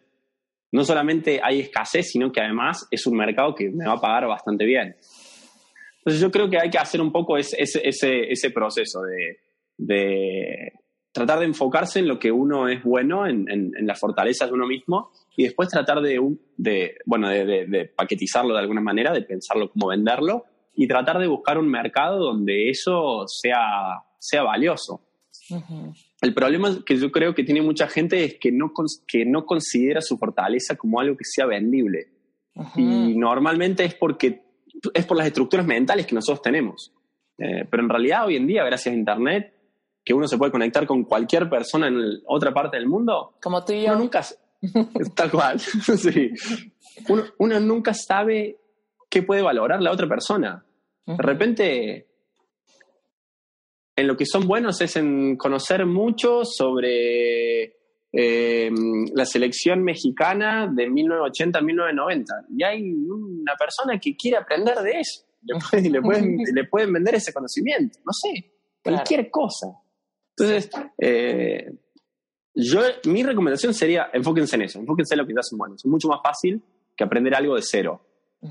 [0.72, 4.26] no solamente hay escasez, sino que además es un mercado que me va a pagar
[4.26, 4.96] bastante bien.
[5.98, 9.38] Entonces yo creo que hay que hacer un poco ese, ese, ese proceso de,
[9.76, 10.72] de,
[11.12, 14.54] tratar de enfocarse en lo que uno es bueno, en, en, en las fortalezas de
[14.54, 16.20] uno mismo, y después tratar de,
[16.56, 20.44] de bueno, de, de, paquetizarlo de alguna manera, de pensarlo cómo venderlo,
[20.74, 25.02] y tratar de buscar un mercado donde eso sea, sea valioso.
[26.20, 28.72] El problema que yo creo que tiene mucha gente es que no,
[29.06, 32.08] que no considera su fortaleza como algo que sea vendible.
[32.76, 34.42] Y normalmente es porque
[34.94, 36.92] es por las estructuras mentales que nosotros tenemos.
[37.38, 39.54] Eh, pero en realidad hoy en día, gracias a Internet,
[40.04, 43.34] que uno se puede conectar con cualquier persona en otra parte del mundo.
[43.42, 43.92] Como tú y yo.
[43.92, 44.24] Uno nunca,
[45.14, 46.30] tal cual, sí.
[47.08, 48.58] Uno, uno, nunca sabe
[49.08, 50.64] qué puede valorar la otra persona.
[51.06, 52.06] De repente,
[53.96, 57.80] en lo que son buenos es en conocer mucho sobre
[58.12, 58.70] eh,
[59.14, 62.24] la selección mexicana de 1980-1990.
[62.56, 65.26] Y hay una persona que quiere aprender de eso.
[65.42, 65.58] Le
[66.00, 67.98] pueden, le pueden, vender ese conocimiento.
[68.04, 69.68] No sé, cualquier cosa.
[70.40, 71.72] Entonces, eh,
[72.54, 75.84] yo, mi recomendación sería enfóquense en eso, enfóquense en lo que ya hacen buenos.
[75.84, 76.62] Es mucho más fácil
[76.96, 78.00] que aprender algo de cero.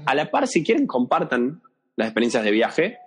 [0.06, 1.62] A la par, si quieren, compartan
[1.96, 2.98] las experiencias de viaje,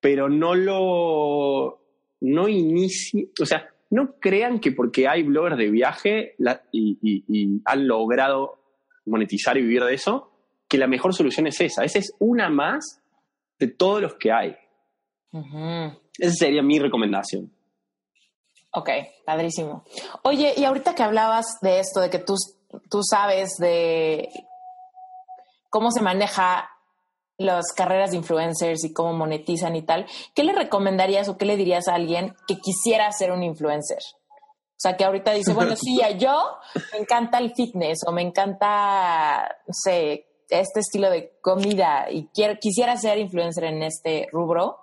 [0.00, 1.80] pero no lo,
[2.20, 6.36] no inicie, o sea, no crean que porque hay bloggers de viaje
[6.72, 8.58] y, han logrado
[9.06, 10.30] monetizar y vivir de eso,
[10.68, 11.84] que la mejor solución es esa.
[11.84, 13.02] Esa es una más
[13.58, 14.56] de todos los que hay.
[16.18, 17.50] Esa sería mi recomendación.
[18.72, 18.88] Ok,
[19.24, 19.84] padrísimo.
[20.22, 22.36] Oye, y ahorita que hablabas de esto, de que tú,
[22.88, 24.28] tú sabes de
[25.70, 26.70] cómo se maneja
[27.36, 31.56] las carreras de influencers y cómo monetizan y tal, ¿qué le recomendarías o qué le
[31.56, 33.98] dirías a alguien que quisiera ser un influencer?
[33.98, 36.58] O sea, que ahorita dice, bueno, sí, yo
[36.92, 42.58] me encanta el fitness o me encanta, no sé, este estilo de comida y quiero,
[42.60, 44.78] quisiera ser influencer en este rubro,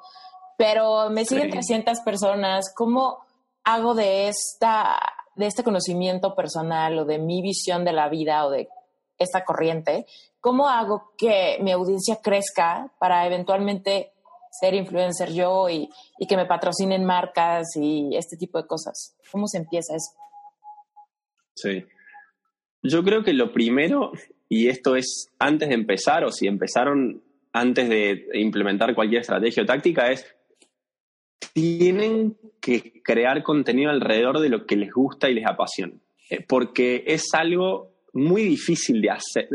[0.58, 2.74] pero me siguen 300 personas.
[2.76, 3.27] ¿Cómo
[3.68, 4.98] hago de, esta,
[5.36, 8.70] de este conocimiento personal o de mi visión de la vida o de
[9.18, 10.06] esta corriente,
[10.40, 14.14] ¿cómo hago que mi audiencia crezca para eventualmente
[14.58, 15.90] ser influencer yo y,
[16.30, 19.18] que me patrocinen marcas y este tipo de cosas?
[19.34, 20.12] ¿Cómo se empieza eso?
[21.56, 21.84] Sí.
[22.82, 24.14] Yo creo que lo primero,
[24.48, 29.66] y esto es antes de empezar o si empezaron antes de implementar cualquier estrategia o
[29.66, 30.37] táctica, es
[31.58, 35.94] tienen que crear contenido alrededor de lo que les gusta y les apasiona.
[36.30, 39.50] Eh, porque es algo muy difícil de hacer,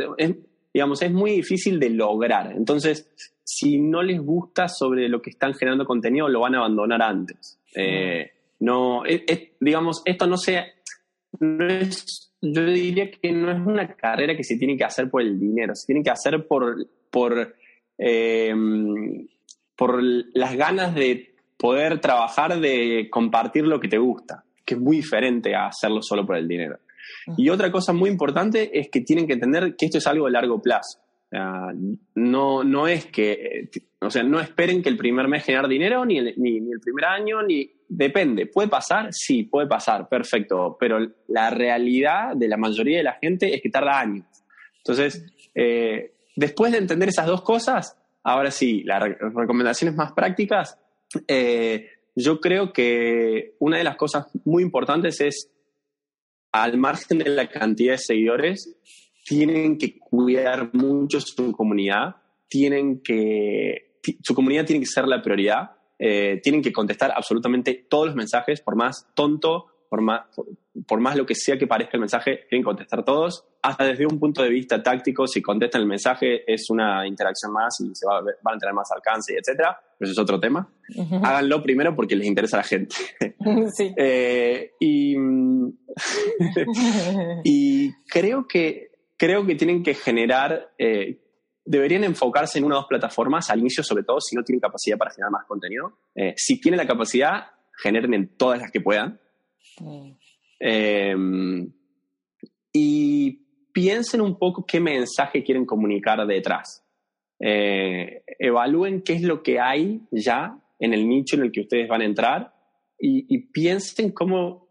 [0.74, 2.54] digamos, es muy difícil de lograr.
[2.56, 3.08] Entonces,
[3.44, 7.60] si no les gusta sobre lo que están generando contenido, lo van a abandonar antes.
[7.76, 9.04] Eh, no,
[9.60, 10.66] digamos, esto no sea,
[11.38, 15.22] no es, yo diría que no es una carrera que se tiene que hacer por
[15.22, 17.54] el dinero, se tiene que hacer por, por,
[17.96, 18.52] eh,
[19.76, 21.31] por las ganas de
[21.62, 26.26] poder trabajar, de compartir lo que te gusta, que es muy diferente a hacerlo solo
[26.26, 26.80] por el dinero.
[27.36, 30.32] Y otra cosa muy importante es que tienen que entender que esto es algo de
[30.32, 30.98] largo plazo.
[32.16, 36.18] no, no es que, o sea, no esperen que el primer mes generar dinero, ni
[36.18, 38.46] el, ni, el primer año, ni depende.
[38.46, 39.10] ¿Puede pasar?
[39.12, 40.76] Sí, puede pasar, perfecto.
[40.80, 40.98] Pero
[41.28, 44.26] la realidad de la mayoría de la gente es que tarda años.
[44.78, 50.76] Entonces, eh, después de entender esas dos cosas, ahora sí, las recomendaciones más prácticas,
[51.28, 55.50] eh, yo creo que una de las cosas muy importantes es
[56.52, 58.76] al margen de la cantidad de seguidores,
[59.24, 62.16] tienen que cuidar mucho su comunidad,
[62.48, 68.06] tienen que, su comunidad tiene que ser la prioridad, eh, tienen que contestar absolutamente todos
[68.06, 70.22] los mensajes, por más tonto por más,
[70.86, 73.44] por, más lo que sea que parezca el mensaje, quieren contestar todos.
[73.60, 77.78] Hasta desde un punto de vista táctico, si contestan el mensaje, es una interacción más
[77.80, 79.78] y se va, van a tener más alcance, etcétera.
[79.98, 80.66] Pero eso es otro tema.
[81.22, 82.96] Háganlo primero porque les interesa a la gente.
[83.76, 83.92] Sí.
[83.98, 85.14] Eh, y,
[87.44, 91.20] y creo que creo que tienen que generar, eh,
[91.66, 94.96] deberían enfocarse en una o dos plataformas al inicio, sobre todo si no tienen capacidad
[94.96, 95.98] para generar más contenido.
[96.14, 97.44] Eh, si tienen la capacidad,
[97.82, 99.20] generen en todas las que puedan.
[100.60, 101.14] Eh,
[102.72, 103.30] y
[103.72, 106.84] piensen un poco qué mensaje quieren comunicar detrás.
[107.38, 112.02] evalúen qué es lo que hay ya en el nicho en el que ustedes van
[112.02, 112.52] a entrar
[113.04, 114.68] y, piensen cómo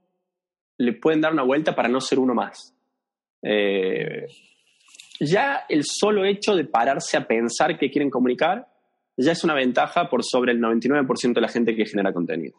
[0.78, 2.74] le pueden dar una vuelta para no ser uno más.
[3.42, 4.26] Eh,
[5.20, 8.68] ya el solo hecho de pararse a pensar qué quieren comunicar
[9.18, 12.56] ya es una ventaja por sobre el 99% de la gente que genera contenido.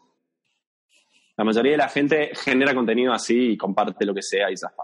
[1.35, 4.83] La mayoría de la gente genera contenido así y comparte lo que sea y zafa.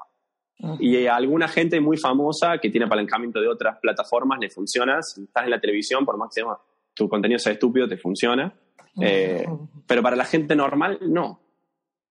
[0.80, 5.02] Y alguna gente muy famosa que tiene apalancamiento de otras plataformas le funciona.
[5.02, 6.44] Si estás en la televisión, por más que
[6.94, 8.54] tu contenido sea estúpido, te funciona.
[9.02, 9.46] Eh,
[9.88, 11.40] pero para la gente normal, no.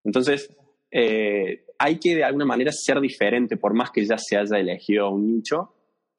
[0.05, 0.55] Entonces,
[0.89, 5.09] eh, hay que de alguna manera ser diferente, por más que ya se haya elegido
[5.09, 5.73] un nicho.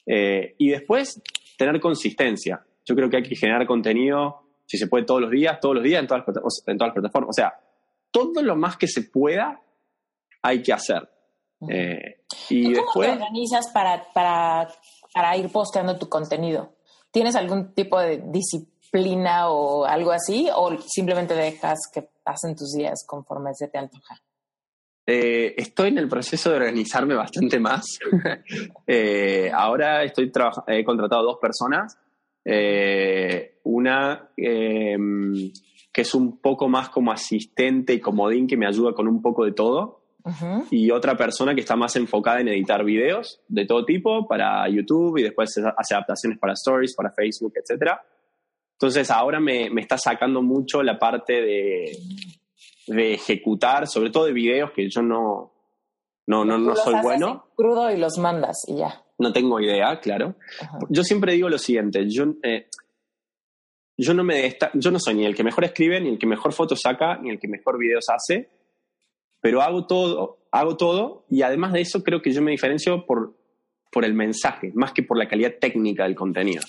[0.04, 1.22] Eh, y después,
[1.56, 2.62] tener consistencia.
[2.84, 5.84] Yo creo que hay que generar contenido, si se puede, todos los días, todos los
[5.84, 7.30] días en todas las, en todas las plataformas.
[7.30, 7.54] O sea,
[8.18, 9.60] todo lo más que se pueda
[10.42, 11.08] hay que hacer.
[11.68, 14.68] Eh, y ¿Cómo después, te organizas para, para,
[15.12, 16.76] para ir posteando tu contenido?
[17.10, 20.48] ¿Tienes algún tipo de disciplina o algo así?
[20.54, 24.20] ¿O simplemente dejas que pasen tus días conforme se te antoja?
[25.10, 27.98] Eh, estoy en el proceso de organizarme bastante más.
[28.86, 30.32] Eh, ahora estoy
[30.66, 31.98] he contratado dos personas.
[32.44, 35.50] Eh, una em,
[35.98, 39.44] que es un poco más como asistente y comodín que me ayuda con un poco
[39.44, 40.04] de todo.
[40.70, 45.18] Y otra persona que está más enfocada en editar videos de todo tipo para YouTube
[45.18, 47.94] y después hace adaptaciones para Stories, para Facebook, etc.
[48.74, 51.98] Entonces ahora me, me está sacando mucho la parte de,
[52.86, 55.52] de ejecutar, sobre todo de videos que yo no,
[56.28, 57.46] no, no, no soy bueno.
[57.56, 59.02] Crudo y los mandas y ya.
[59.18, 60.36] No tengo idea, claro.
[60.90, 62.68] Yo siempre digo lo siguiente, yo, eh,
[63.98, 66.52] yo, no me yo no soy ni el que mejor escribe, ni el que mejor
[66.52, 68.48] fotos saca, ni el que mejor videos hace,
[69.40, 73.36] pero hago todo, hago todo y además de eso creo que yo me diferencio por,
[73.90, 76.62] por el mensaje, más que por la calidad técnica del contenido.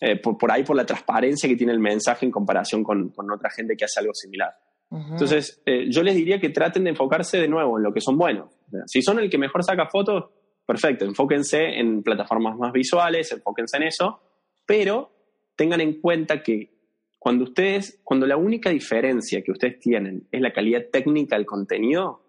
[0.00, 3.50] Eh, por, ahí por la transparencia que tiene el mensaje en comparación con, con otra
[3.50, 4.52] gente que hace algo similar.
[4.90, 8.18] Entonces, eh, yo les diría que traten de enfocarse de nuevo en lo que son
[8.18, 8.50] buenos.
[8.86, 10.24] si son el que mejor saca fotos,
[10.66, 14.20] perfecto, enfóquense en plataformas más visuales, enfóquense en eso,
[14.66, 15.10] pero
[15.56, 16.70] tengan en cuenta que
[17.18, 22.24] cuando ustedes, cuando la única diferencia que ustedes tienen es la calidad técnica del contenido,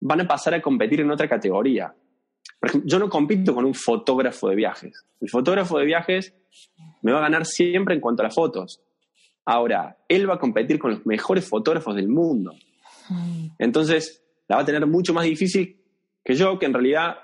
[0.00, 1.94] van a pasar a competir en otra categoría.
[2.58, 5.04] Por ejemplo, yo no compito con un fotógrafo de viajes.
[5.20, 6.34] El fotógrafo de viajes
[7.02, 8.80] me va a ganar siempre en cuanto a las fotos.
[9.44, 12.54] Ahora, él va a competir con los mejores fotógrafos del mundo.
[13.58, 15.80] Entonces, la va a tener mucho más difícil
[16.24, 17.16] que yo, que en realidad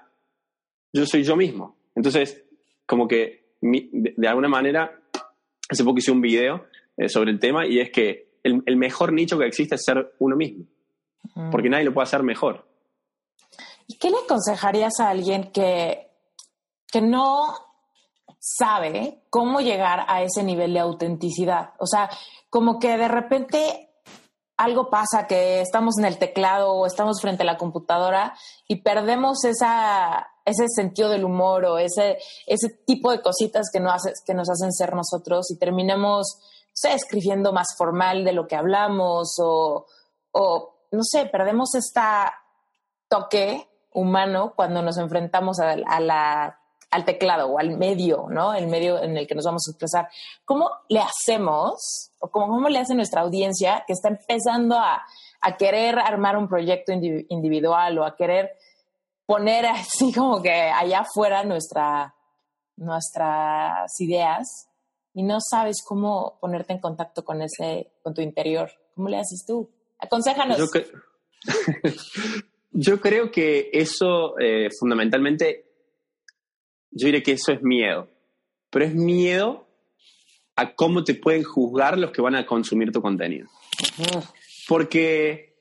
[0.92, 1.76] yo soy yo mismo.
[1.94, 2.44] Entonces,
[2.86, 5.00] como que de, alguna manera,
[5.74, 6.66] hace poco hice un video
[6.96, 10.14] eh, sobre el tema y es que el, el, mejor nicho que existe es ser
[10.18, 10.66] uno mismo.
[11.50, 12.68] Porque nadie lo puede hacer mejor.
[13.86, 16.10] ¿Y qué le aconsejarías a alguien que,
[16.90, 17.54] que no
[18.38, 21.72] sabe cómo llegar a ese nivel de autenticidad?
[21.78, 22.10] O sea,
[22.50, 23.90] como que de repente
[24.56, 28.34] algo pasa, que estamos en el teclado o estamos frente a la computadora
[28.68, 34.02] y perdemos esa, ese sentido del humor o ese, ese tipo de cositas que, nos,
[34.26, 36.38] que nos hacen ser nosotros y terminamos,
[36.74, 39.86] no escribiendo más formal de lo que hablamos o,
[40.32, 42.34] o no sé, perdemos esta
[43.08, 46.58] toque humano cuando nos enfrentamos a, la,
[46.90, 48.54] al teclado o al medio, ¿no?
[48.54, 50.08] El medio en el que nos vamos a expresar.
[50.44, 55.02] ¿Cómo le hacemos o cómo, cómo le hace nuestra audiencia que está empezando a,
[55.40, 58.56] a querer armar un proyecto individual o a querer
[59.26, 62.14] poner así como que allá afuera nuestra,
[62.76, 64.68] nuestras ideas
[65.14, 68.70] y no sabes cómo ponerte en contacto con ese, con tu interior?
[68.94, 69.70] ¿Cómo le haces tú?
[69.98, 70.58] Aconséjanos.
[72.76, 75.64] Yo creo que eso eh, fundamentalmente,
[76.90, 78.08] yo diré que eso es miedo,
[78.68, 79.68] pero es miedo
[80.56, 83.48] a cómo te pueden juzgar los que van a consumir tu contenido.
[84.66, 85.54] Porque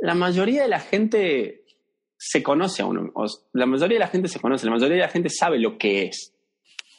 [0.00, 1.64] la mayoría de la gente
[2.18, 3.12] se conoce a uno,
[3.52, 6.06] la mayoría de la gente se conoce, la mayoría de la gente sabe lo que
[6.06, 6.34] es.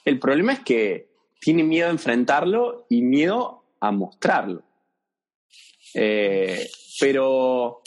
[0.06, 1.10] El problema es que
[1.42, 4.64] tiene miedo a enfrentarlo y miedo a mostrarlo.
[5.94, 6.68] Eh,
[7.00, 7.82] Pero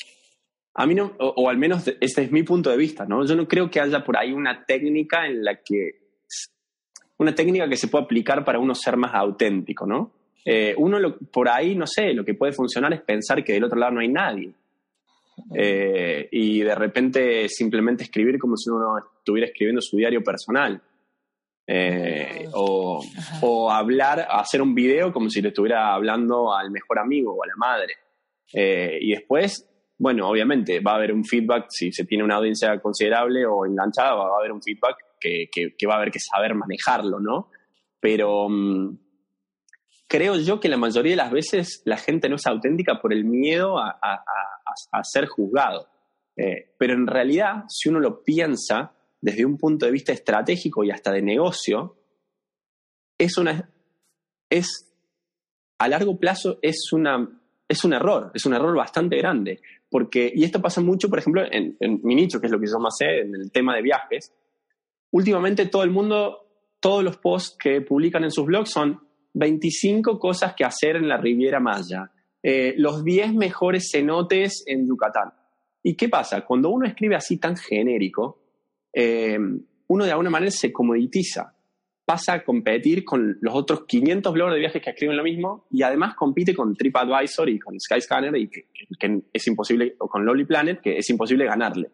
[0.74, 3.24] a mí no, o, al menos este es mi punto de vista, ¿no?
[3.24, 6.00] Yo no creo que haya por ahí una técnica en la que,
[7.18, 10.12] una técnica que se pueda aplicar para uno ser más auténtico, ¿no?
[10.44, 13.78] Eh, uno por ahí, no sé, lo que puede funcionar es pensar que del otro
[13.78, 14.52] lado no hay nadie.
[15.54, 20.80] Eh, y de repente simplemente escribir como si uno estuviera escribiendo su diario personal.
[21.66, 23.02] Eh, o,
[23.40, 27.46] o, hablar, hacer un video como si le estuviera hablando al mejor amigo o a
[27.46, 27.94] la madre.
[29.00, 29.68] y después
[30.02, 34.14] bueno, obviamente va a haber un feedback, si se tiene una audiencia considerable o enganchada,
[34.14, 37.50] va a haber un feedback que, va a haber que saber manejarlo, ¿no?
[38.00, 38.98] Pero mm,
[40.08, 43.24] creo yo que la mayoría de las veces la gente no es auténtica por el
[43.24, 43.96] miedo a,
[45.02, 45.88] ser juzgado.
[46.36, 50.90] Eh, pero en realidad, si uno lo piensa desde un punto de vista estratégico y
[50.90, 51.96] hasta de negocio,
[53.18, 53.70] es una.
[54.50, 54.92] es.
[55.78, 57.38] a largo plazo es una.
[57.68, 61.42] Es un error, es un error bastante grande, porque, y esto pasa mucho, por ejemplo,
[61.50, 64.30] en, mi nicho, que es lo que yo más sé, en el tema de viajes.
[65.10, 66.48] Últimamente todo el mundo,
[66.80, 69.00] todos los posts que publican en sus blogs son
[69.34, 72.10] 25 cosas que hacer en la Riviera Maya,
[72.42, 75.32] eh, los 10 mejores cenotes en Yucatán.
[75.82, 76.42] ¿Y qué pasa?
[76.42, 78.40] Cuando uno escribe así tan genérico,
[78.92, 79.38] eh,
[79.88, 81.54] uno de alguna manera se comoditiza
[82.04, 85.82] pasa a competir con los otros 500 blogs de viajes que escriben lo mismo y
[85.82, 88.66] además compite con TripAdvisor y con Skyscanner y que,
[89.32, 91.90] es imposible, o con Lolly Planet, que es imposible ganarle.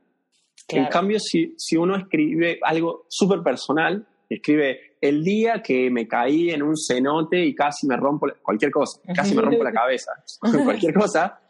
[0.69, 6.51] En cambio, si, si uno escribe algo súper personal, escribe el día que me caí
[6.51, 10.13] en un cenote y casi me rompo, cualquier cosa, casi me rompo la cabeza,
[10.65, 11.41] cualquier cosa,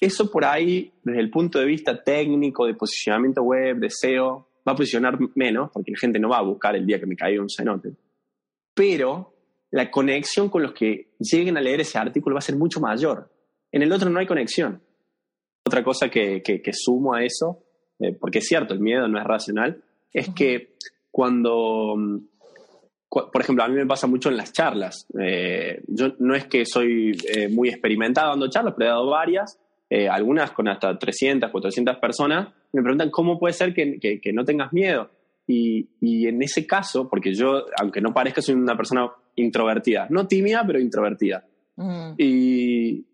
[0.00, 4.72] eso por ahí, desde el punto de vista técnico, de posicionamiento web, de SEO, va
[4.72, 7.40] a posicionar menos, porque la gente no va a buscar el día que me caiga
[7.40, 7.94] un cenote.
[8.74, 9.34] Pero
[9.70, 13.30] la conexión con los que lleguen a leer ese artículo va a ser mucho mayor.
[13.72, 14.82] En el otro no hay conexión.
[15.64, 17.64] Otra cosa que, sumo a eso,
[17.98, 19.82] eh, porque es cierto, el miedo no es racional,
[20.12, 20.76] es que
[21.16, 21.96] cuando,
[23.08, 25.06] por ejemplo, a mí me pasa mucho en las charlas.
[25.18, 29.58] Eh, yo no es que soy eh, muy experimentado dando charlas, pero he dado varias,
[30.10, 34.74] algunas con hasta 300, 400 personas, me preguntan cómo puede ser que, que, no tengas
[34.74, 35.08] miedo.
[35.46, 40.26] Y, y, en ese caso, porque yo, aunque no parezca, soy una persona introvertida, no
[40.26, 41.46] tímida, pero introvertida.
[41.76, 42.12] Mm.
[42.18, 43.06] Y,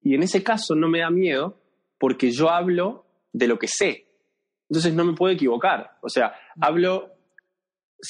[0.00, 1.60] y en ese caso no me da miedo
[1.98, 4.06] porque yo hablo de lo que sé.
[4.70, 5.98] Entonces no me puedo equivocar.
[6.00, 7.13] O sea, hablo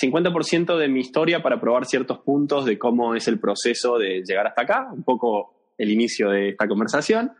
[0.00, 4.46] 50% de mi historia para probar ciertos puntos de cómo es el proceso de llegar
[4.46, 7.32] hasta acá, un poco el inicio de esta conversación.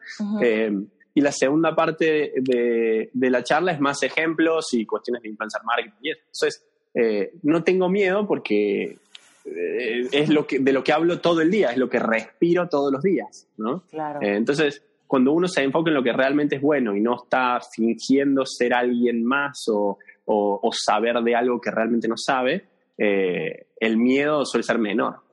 [1.17, 6.13] Y la segunda parte de, la charla es más ejemplos y cuestiones de influencer marketing.
[6.17, 8.99] Entonces, eh, no tengo miedo porque
[9.45, 12.69] eh, es lo que, de lo que hablo todo el día, es lo que respiro
[12.69, 13.85] todos los días, ¿no?
[13.91, 14.21] Claro.
[14.23, 17.61] Eh, entonces, cuando uno se enfoca en lo que realmente es bueno y no está
[17.61, 24.45] fingiendo ser alguien más o, o saber de algo que realmente no sabe, el miedo
[24.45, 25.25] suele ser menor.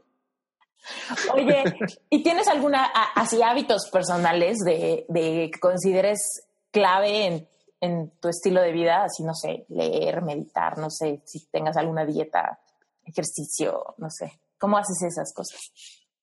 [1.34, 1.64] Oye,
[2.10, 2.86] ¿y tienes alguna
[3.16, 5.06] así hábitos personales de,
[5.52, 7.48] que consideres clave
[7.80, 9.04] en, tu estilo de vida?
[9.04, 12.60] Así, no sé, leer, meditar, no sé, si tengas alguna dieta,
[13.04, 14.40] ejercicio, no sé.
[14.58, 15.60] ¿Cómo haces esas cosas?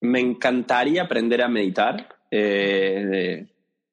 [0.00, 2.08] Me encantaría aprender a meditar.
[2.30, 3.46] Eh,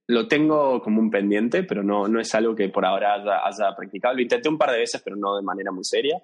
[0.07, 4.15] lo tengo como un pendiente, pero no, no es algo que por ahora haya, practicado.
[4.15, 6.21] Lo intenté un par de veces, pero no de manera muy seria.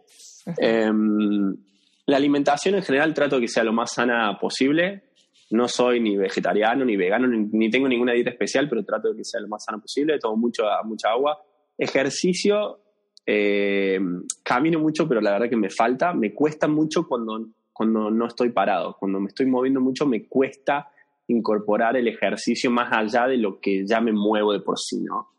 [2.06, 5.04] La alimentación en general trato que sea lo más sana posible.
[5.52, 9.24] No soy ni vegetariano, ni vegano, ni, tengo ninguna dieta especial, pero trato de que
[9.24, 10.20] sea lo más sana posible.
[10.20, 11.42] Tomo mucho, mucha agua.
[11.78, 12.80] Ejercicio,
[13.26, 14.00] eh,
[14.44, 16.14] camino mucho, pero la verdad que me falta.
[16.14, 18.96] Me cuesta mucho cuando, cuando no estoy parado.
[19.00, 20.90] Cuando me estoy moviendo mucho, me cuesta
[21.32, 25.30] incorporar el ejercicio más allá de lo que ya me muevo de por sí, ¿no?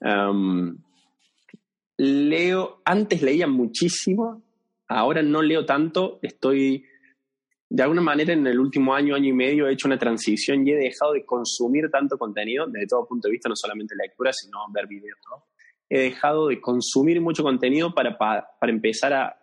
[0.00, 0.76] Um,
[1.96, 4.42] leo, antes leía muchísimo,
[4.88, 6.84] Ahora no leo tanto, estoy,
[7.68, 10.72] de alguna manera en el último año, año y medio he hecho una transición y
[10.72, 14.58] he dejado de consumir tanto contenido, desde todo punto de vista, no solamente lectura, sino
[14.72, 15.18] ver videos.
[15.88, 19.36] He dejado de consumir mucho contenido para, para, empezar a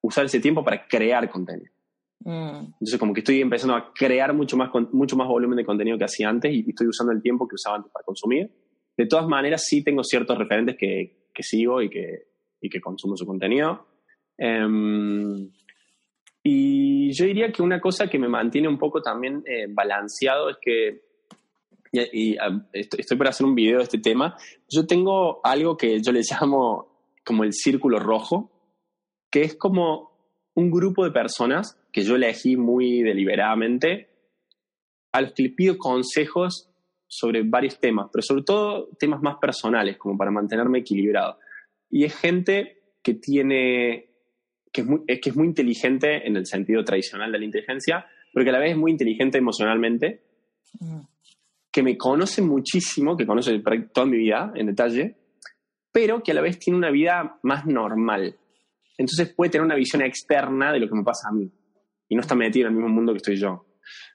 [0.00, 1.72] usar ese tiempo para crear contenido.
[2.20, 2.72] Mm.
[2.72, 6.04] Entonces como que estoy empezando a crear mucho más, mucho más volumen de contenido que
[6.04, 8.50] hacía antes y estoy usando el tiempo que usaba antes para consumir.
[8.96, 12.26] De todas maneras, sí tengo ciertos referentes que, que sigo y que,
[12.60, 13.86] y que consumo su contenido.
[14.36, 15.50] Em,
[16.42, 20.56] y yo diría que una cosa que me mantiene un poco también eh, balanceado es
[20.60, 21.02] que,
[21.92, 22.36] y,
[22.72, 24.36] estoy por hacer un video de este tema,
[24.68, 28.50] yo tengo algo que yo le llamo como el círculo rojo,
[29.30, 30.10] que es como
[30.54, 34.08] un grupo de personas que yo elegí muy deliberadamente,
[35.12, 36.70] a los que le pido consejos
[37.06, 41.38] sobre varios temas, pero sobre todo temas más personales, como para mantenerme equilibrado.
[41.90, 44.10] Y es gente que tiene,
[44.72, 48.06] que es muy, es que es muy inteligente en el sentido tradicional de la inteligencia,
[48.32, 50.22] pero que a la vez es muy inteligente emocionalmente,
[51.72, 53.60] que me conoce muchísimo, que conoce
[53.92, 55.16] toda mi vida en detalle,
[55.90, 58.36] pero que a la vez tiene una vida más normal.
[58.96, 61.50] Entonces puede tener una visión externa de lo que me pasa a mí
[62.10, 63.64] y no está metido en el mismo mundo que estoy yo.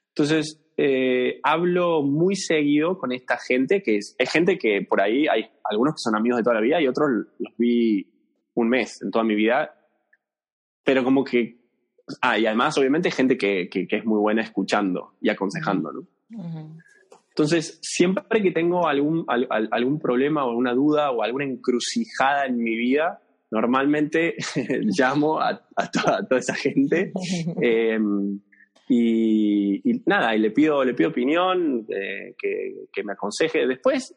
[0.09, 5.27] Entonces, eh, hablo muy seguido con esta gente, que es, es, gente que por ahí
[5.27, 8.05] hay algunos que son amigos de toda la vida y otros los vi
[8.53, 9.73] un mes en toda mi vida,
[10.83, 11.63] pero como que...
[12.21, 16.77] Ah, y además, obviamente, gente que, que, es muy buena escuchando y aconsejando, ¿no?
[17.29, 22.75] Entonces, siempre que tengo algún, algún problema o alguna duda o alguna encrucijada en mi
[22.75, 23.21] vida,
[23.51, 24.35] normalmente
[24.97, 27.11] llamo a, toda, esa gente
[27.61, 28.39] em,
[28.87, 33.65] y, nada, y le pido, le pido opinión, eh, que, me aconseje.
[33.65, 34.15] Después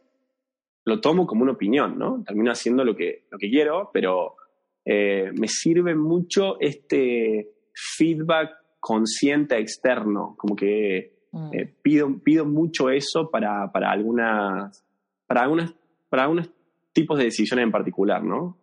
[0.84, 2.22] lo tomo como una opinión, ¿no?
[2.26, 4.36] Termino haciendo lo que, lo que quiero, pero
[4.84, 7.48] eh, me sirve mucho este
[7.96, 8.50] feedback
[8.80, 11.50] consciente externo, como que Mm.
[11.52, 14.84] Eh, pido, pido mucho eso para, para, algunas,
[15.26, 15.74] para, algunas,
[16.08, 16.50] para algunos
[16.92, 18.57] tipos de decisiones en particular, ¿no?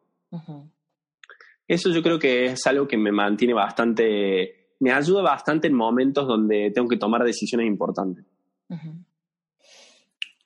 [1.67, 6.27] Eso yo creo que es algo que me mantiene bastante, me ayuda bastante en momentos
[6.27, 8.25] donde tengo que tomar decisiones importantes.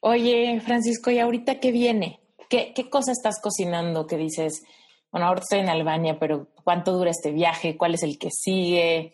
[0.02, 2.22] Oye, Francisco, ¿y ahorita qué viene?
[2.50, 4.64] ¿Qué, ¿Qué cosa estás cocinando que dices,
[5.12, 7.78] bueno, ahora estoy en Albania, pero ¿cuánto dura este viaje?
[7.78, 9.14] ¿Cuál es el que sigue?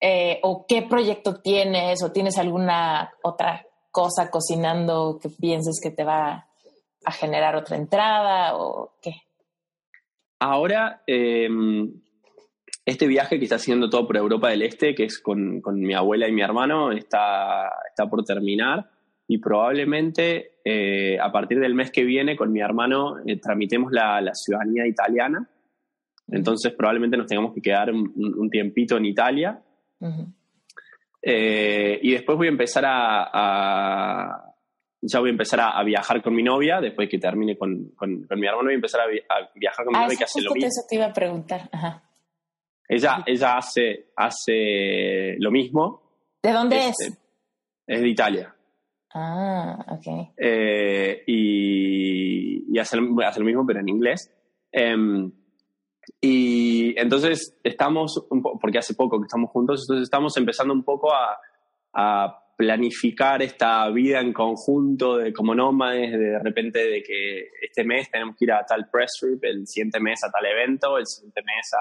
[0.00, 6.04] Eh, o qué proyecto tienes o tienes alguna otra cosa cocinando que pienses que te
[6.04, 6.48] va
[7.04, 9.12] a generar otra entrada o qué?
[10.40, 11.92] Ahora, em,
[12.84, 16.28] este viaje que está haciendo todo por Europa del Este, que es con, mi abuela
[16.28, 18.90] y mi hermano, está, está por terminar.
[19.28, 24.28] Y probablemente eh, a partir del mes que viene con mi hermano eh, tramitemos la,
[24.34, 25.48] ciudadanía italiana.
[26.26, 29.62] Entonces probablemente nos tengamos que quedar un tiempito en Italia.
[31.22, 34.49] Eh, y después voy a empezar a,
[35.02, 38.46] ya voy a empezar a, viajar con mi novia, después que termine con, con, mi
[38.46, 39.06] hermano, voy a empezar a,
[39.54, 40.68] viajar con mi ah, novia que hace lo mismo.
[40.68, 41.70] Eso te iba a preguntar.
[42.88, 46.02] Ella, ella hace, hace lo mismo.
[46.42, 46.96] ¿De dónde es?
[47.00, 47.18] Este,
[47.86, 48.54] es de Italia.
[49.14, 50.32] Ah, ok.
[50.36, 54.30] Eh, y, y hace, hace, lo mismo, pero en inglés.
[54.70, 55.32] Em,
[56.20, 61.12] y entonces estamos, un porque hace poco que estamos juntos, entonces estamos empezando un poco
[61.12, 61.38] a,
[61.92, 68.10] a planificar esta vida en conjunto de como nómades, de, repente de que este mes
[68.10, 71.40] tenemos que ir a tal press trip, el siguiente mes a tal evento, el siguiente
[71.40, 71.78] mes a,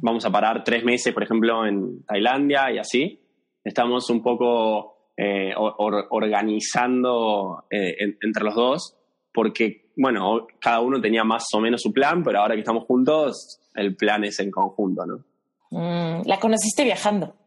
[0.00, 3.20] vamos a parar tres meses, por ejemplo, en Tailandia y así.
[3.64, 8.96] Estamos un poco eh, organizando eh, entre los dos
[9.34, 13.58] porque, bueno, cada uno tenía más o menos su plan, pero ahora que estamos juntos,
[13.74, 15.24] el plan es en conjunto, ¿no?
[15.72, 17.39] Mm, ¿La conociste viajando?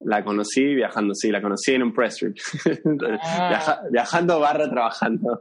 [0.00, 2.36] La conocí viajando, sí, la conocí en un press trip.
[3.22, 3.82] Ah.
[3.90, 5.40] viajando barra trabajando.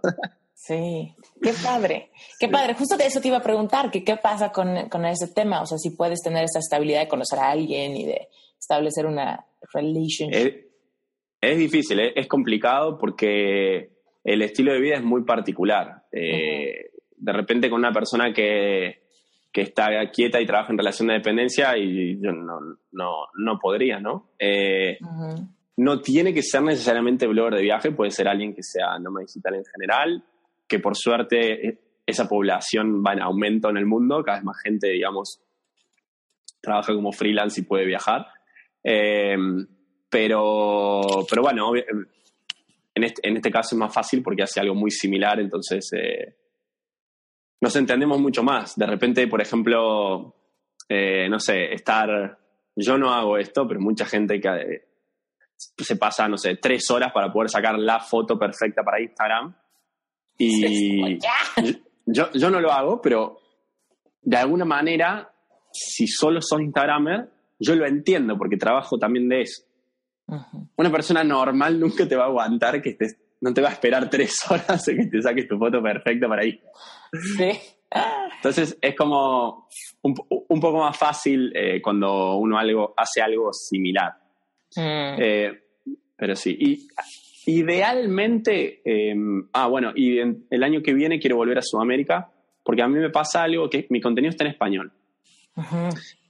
[0.53, 2.74] sí, qué padre, qué padre.
[2.74, 5.66] Justo de eso te iba a preguntar, que qué pasa con, con ese tema, o
[5.66, 8.28] sea, si puedes tener esa estabilidad de conocer a alguien y de
[8.60, 10.36] establecer una relationship.
[10.36, 10.53] Es,
[11.41, 13.91] es difícil, es complicado porque
[14.24, 16.03] el estilo de vida es muy particular.
[16.12, 19.03] Eh, de repente con una persona que,
[19.54, 22.60] está quieta y trabaja en relación de dependencia y yo no,
[22.91, 24.32] no, podría, ¿no?
[24.38, 24.97] Eh,
[25.78, 29.55] no tiene que ser necesariamente blogger de viaje, puede ser alguien que sea nómada digital
[29.55, 30.24] en general,
[30.67, 34.58] que por suerte e, esa población va en aumento en el mundo, cada vez más
[34.63, 35.42] gente, digamos,
[36.62, 38.28] trabaja como freelance y puede viajar.
[38.84, 39.38] Eh,
[40.09, 45.39] pero, pero bueno, este, en este, caso es más fácil porque hace algo muy similar,
[45.39, 46.36] entonces eh,
[47.61, 48.75] nos entendemos mucho más.
[48.75, 50.36] De repente, por ejemplo,
[50.87, 52.37] eh, no sé, estar,
[52.75, 54.87] yo no hago esto, pero mucha gente que eh,
[55.55, 59.55] se pasa, no sé, tres horas para poder sacar la foto perfecta para Instagram.
[60.37, 61.17] Y
[62.05, 63.39] yo, yo no lo hago, pero
[64.21, 65.31] de alguna manera,
[65.71, 67.29] si solo son Instagramer,
[67.59, 69.63] yo lo entiendo porque trabajo también de eso.
[70.75, 74.09] Una persona normal nunca te va a aguantar que estés, no te va a esperar
[74.09, 76.59] tres horas en que te saques tu foto perfecta para ahí.
[77.37, 77.51] Sí.
[78.36, 79.67] Entonces es como
[80.01, 84.13] un, poco más fácil eh, cuando uno algo, hace algo similar.
[84.75, 85.16] Mm.
[85.20, 85.63] Eh,
[86.16, 86.55] pero sí.
[86.59, 86.87] Y
[87.45, 92.32] idealmente, em, ah, bueno, y el año que viene quiero volver a Sudamérica
[92.63, 94.91] porque a mí me pasa algo que mi contenido está en español.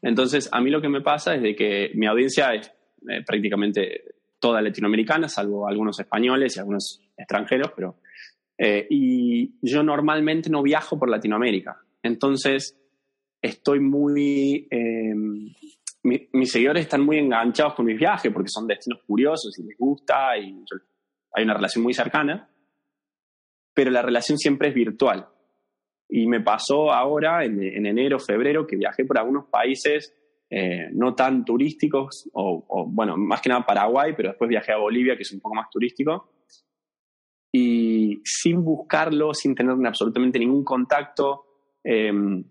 [0.01, 2.71] Entonces, a mí lo que me pasa es de que mi audiencia es
[3.09, 4.03] eh, prácticamente
[4.39, 7.97] toda latinoamericana, salvo algunos españoles y algunos extranjeros, pero...
[8.61, 11.79] Eh, y yo normalmente no viajo por Latinoamérica.
[12.03, 12.77] Entonces,
[13.41, 14.67] estoy muy...
[14.69, 15.53] Em,
[16.03, 20.37] mis seguidores están muy enganchados con mis viajes porque son destinos curiosos y les gusta
[20.37, 20.63] y
[21.33, 22.49] hay una relación muy cercana,
[23.73, 25.27] pero la relación siempre es virtual.
[26.07, 30.15] Y me pasó ahora, en, enero, febrero, que viajé por algunos países
[30.49, 35.15] eh, no tan turísticos, o, bueno, más que nada Paraguay, pero después viajé a Bolivia,
[35.15, 36.31] que es un poco más turístico,
[37.51, 41.45] y sin buscarlo, sin tener absolutamente ningún contacto,
[41.83, 42.43] em,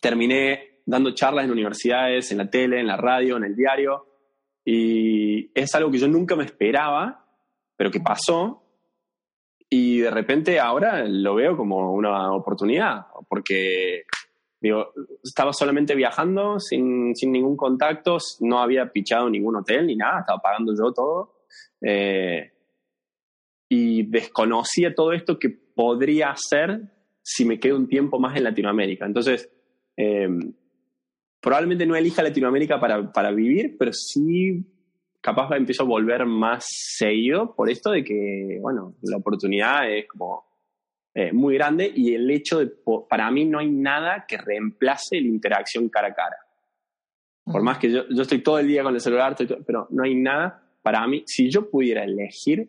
[0.00, 4.06] terminé dando charlas en universidades, en la tele, en la radio, en el diario,
[4.64, 7.24] y es algo que yo nunca me esperaba,
[7.76, 8.62] pero que pasó,
[9.70, 14.04] y de repente ahora lo veo como una oportunidad, porque
[14.64, 20.40] digo, estaba solamente viajando sin, ningún contacto, no había pichado ningún hotel ni nada, estaba
[20.40, 21.34] pagando yo todo.
[21.82, 22.50] Eh,
[23.68, 26.80] y desconocía todo esto que podría hacer
[27.20, 29.04] si me quedo un tiempo más en Latinoamérica.
[29.04, 29.50] Entonces,
[29.98, 30.28] eh,
[31.42, 34.64] probablemente no elija Latinoamérica para, para vivir, pero sí
[35.20, 40.46] capaz empiezo a volver más seguido por esto de que, bueno, la oportunidad es como
[41.14, 42.72] eh, muy grande y el hecho de,
[43.08, 46.36] para mí no hay nada que reemplace la interacción cara a cara.
[47.44, 49.36] Por más que yo, yo estoy todo el día con el celular,
[49.66, 52.68] pero no hay nada, para mí, si yo pudiera elegir,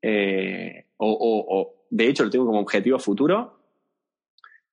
[0.00, 3.58] eh, o, o, de hecho lo tengo como objetivo futuro,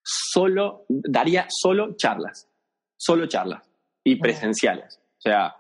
[0.02, 2.50] solo, daría solo charlas,
[2.96, 3.70] solo charlas
[4.04, 5.00] y presenciales.
[5.18, 5.56] O sea,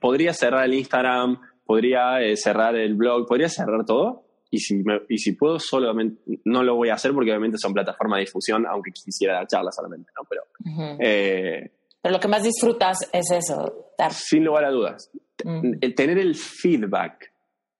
[0.00, 4.25] podría cerrar el Instagram, podría eh, cerrar el blog, podría cerrar todo.
[4.50, 8.18] Y si, y si puedo, solamente, no lo voy a hacer porque obviamente son plataformas
[8.18, 10.26] de difusión, aunque quisiera dar charlas solamente, ¿no?
[10.28, 11.70] Pero, eh,
[12.00, 15.10] Pero lo que más disfrutas es eso, Sin lugar a dudas.
[15.44, 15.78] Mm.
[15.94, 17.32] Tener el feedback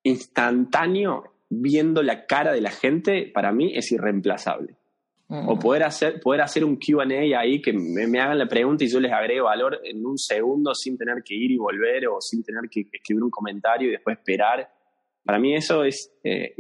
[0.03, 4.77] instantáneo viendo la cara de la gente, para mí es irreemplazable.
[5.29, 7.03] O poder hacer, poder hacer un QA
[7.37, 10.97] ahí que me, hagan la pregunta y yo les agrego valor en un segundo sin
[10.97, 14.71] tener que ir y volver o sin tener que escribir un comentario y después esperar.
[15.27, 16.55] Para mí eso es eh,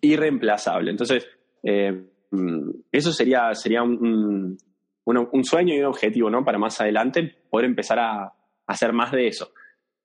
[0.00, 0.90] irreemplazable.
[0.90, 1.26] Entonces,
[1.62, 1.92] eh,
[2.32, 4.58] mm, eso sería, sería un,
[5.04, 6.44] un, sueño y un objetivo ¿no?
[6.44, 8.32] para más adelante poder empezar a,
[8.66, 9.52] hacer más de eso.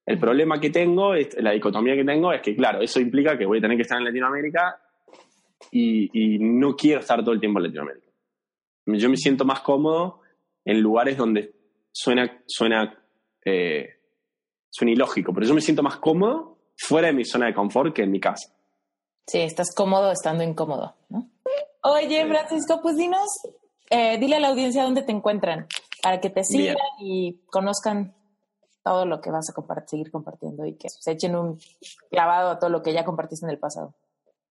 [0.06, 3.58] El problema que tengo, la dicotomía que tengo es que, claro, eso implica que voy
[3.58, 4.80] a tener que estar en Latinoamérica
[5.72, 8.08] y, no quiero estar todo el tiempo en Latinoamérica.
[8.86, 10.22] Yo me siento más cómodo
[10.66, 11.54] en lugares donde
[11.92, 13.00] suena, suena,
[13.44, 13.90] eh,
[14.70, 18.04] suena ilógico, pero yo me siento más cómodo fuera de mi zona de confort que
[18.04, 18.54] en mi casa.
[19.28, 21.30] Sí, estás cómodo estando incómodo, ¿no?
[21.84, 23.28] Oye, Francisco, pues dinos,
[23.90, 25.68] eh, dile a la audiencia dónde te encuentran
[26.02, 28.14] para que te sigan y conozcan
[28.84, 31.60] todo lo que vas a seguir compartiendo y que se echen un
[32.10, 33.94] clavado a todo lo que ya compartiste en el pasado.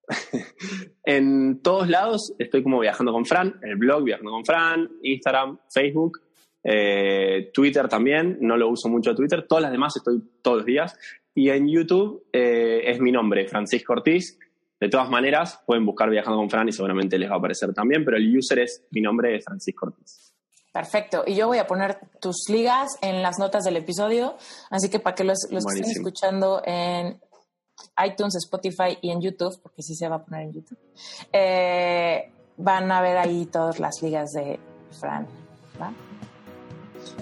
[1.05, 6.21] en todos lados estoy como viajando con Fran, el blog viajando con Fran, Instagram, Facebook,
[6.63, 10.97] eh, Twitter también, no lo uso mucho Twitter, todas las demás estoy todos los días.
[11.33, 14.37] Y en YouTube eh, es mi nombre, Francisco Ortiz.
[14.79, 18.03] De todas maneras, pueden buscar Viajando con Fran y seguramente les va a aparecer también,
[18.03, 20.33] pero el user es mi nombre, es Francisco Ortiz.
[20.71, 21.23] Perfecto.
[21.27, 24.37] Y yo voy a poner tus ligas en las notas del episodio,
[24.69, 27.19] así que para que los, los estén escuchando en
[28.05, 30.79] iTunes, Spotify y en YouTube, porque sí se va a poner en YouTube,
[31.31, 34.59] eh, van a ver ahí todas las ligas de
[34.99, 35.27] Fran.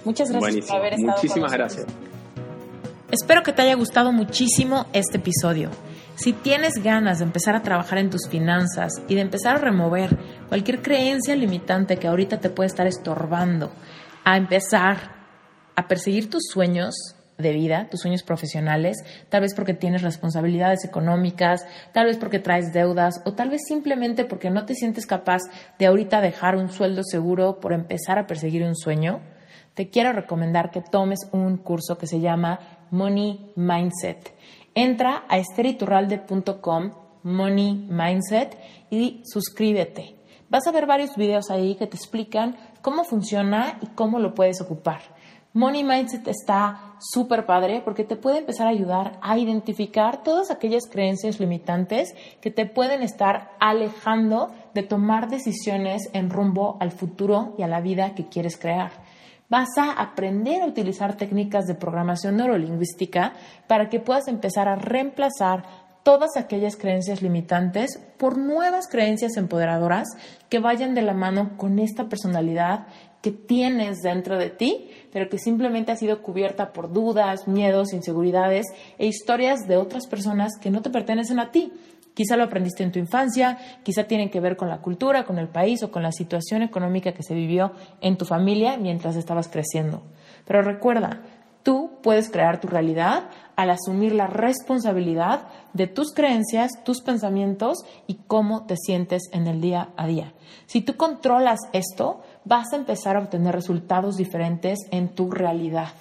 [0.06, 1.88] Muchas gracias por haber estado Muchísimas gracias.
[3.12, 5.72] Espero que te haya gustado muchísimo este episodio.
[6.14, 10.16] Si tienes ganas de empezar a trabajar en tus finanzas y de empezar a remover
[10.48, 13.72] cualquier creencia limitante que ahorita te puede estar estorbando,
[14.24, 15.16] a empezar
[15.76, 16.94] a perseguir tus sueños,
[17.40, 18.98] de vida, tus sueños profesionales,
[19.30, 24.26] tal vez porque tienes responsabilidades económicas, tal vez porque traes deudas o tal vez simplemente
[24.26, 25.42] porque no te sientes capaz
[25.80, 29.22] de ahorita dejar un sueldo seguro por empezar a perseguir un sueño,
[29.74, 32.60] te quiero recomendar que tomes un curso que se llama
[32.92, 34.34] Money Mindset.
[34.76, 36.92] Entra a esteriturralde.com,
[37.24, 38.58] Money Mindset,
[38.90, 40.16] y suscríbete.
[40.50, 44.62] Vas a ver varios videos ahí que te explican cómo funciona y cómo lo puedes
[44.62, 45.02] ocupar.
[45.54, 50.84] Money Mindset está súper padre porque te puede empezar a ayudar a identificar todas aquellas
[50.86, 57.64] creencias limitantes que te pueden estar alejando de tomar decisiones en rumbo al futuro y
[57.64, 58.92] a la vida que quieres crear.
[59.50, 63.34] Vas a aprender a utilizar técnicas de programación neurolingüística
[63.68, 65.64] para que puedas empezar a reemplazar
[66.04, 70.08] todas aquellas creencias limitantes por nuevas creencias empoderadoras
[70.50, 72.86] que vayan de la mano con esta personalidad
[73.24, 78.68] que tienes dentro de ti, pero que simplemente ha sido cubierta por dudas, miedos, inseguridades
[78.98, 81.74] e historias de otras personas que no te pertenecen a ti.
[82.20, 85.48] Quizá lo aprendiste en tu infancia, quizá tienen que ver con la cultura, con el
[85.48, 87.72] país o con la situación económica que se vivió
[88.02, 90.02] en tu familia mientras estabas creciendo.
[90.46, 91.22] Pero recuerda,
[91.64, 98.16] tú puedes crear tu realidad al asumir la responsabilidad de tus creencias, tus pensamientos y
[98.28, 100.34] cómo te sientes en el día a día.
[100.66, 105.94] Si tú controlas esto, vas a empezar a obtener resultados diferentes en tu realidad.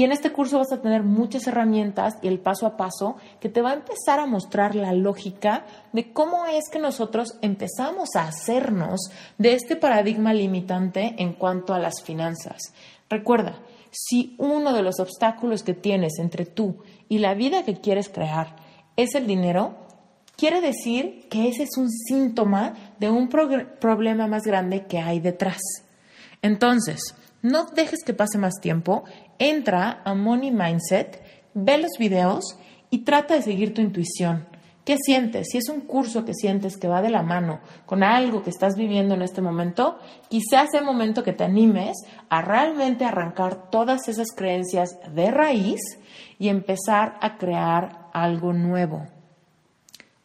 [0.00, 3.50] Y en este curso vas a tener muchas herramientas y el paso a paso que
[3.50, 8.22] te va a empezar a mostrar la lógica de cómo es que nosotros empezamos a
[8.22, 12.72] hacernos de este paradigma limitante en cuanto a las finanzas.
[13.10, 13.58] Recuerda,
[13.90, 16.78] si uno de los obstáculos que tienes entre tú
[17.10, 18.56] y la vida que quieres crear
[18.96, 19.74] es el dinero,
[20.34, 25.60] quiere decir que ese es un síntoma de un problema más grande que hay detrás.
[26.40, 29.04] Entonces, no dejes que pase más tiempo,
[29.38, 31.22] entra a Money Mindset,
[31.54, 32.56] ve los videos
[32.90, 34.46] y trata de seguir tu intuición.
[34.84, 35.48] ¿Qué sientes?
[35.52, 38.76] Si es un curso que sientes que va de la mano con algo que estás
[38.76, 39.98] viviendo en este momento,
[40.28, 41.96] quizás sea el momento que te animes
[42.28, 45.80] a realmente arrancar todas esas creencias de raíz
[46.38, 49.06] y empezar a crear algo nuevo.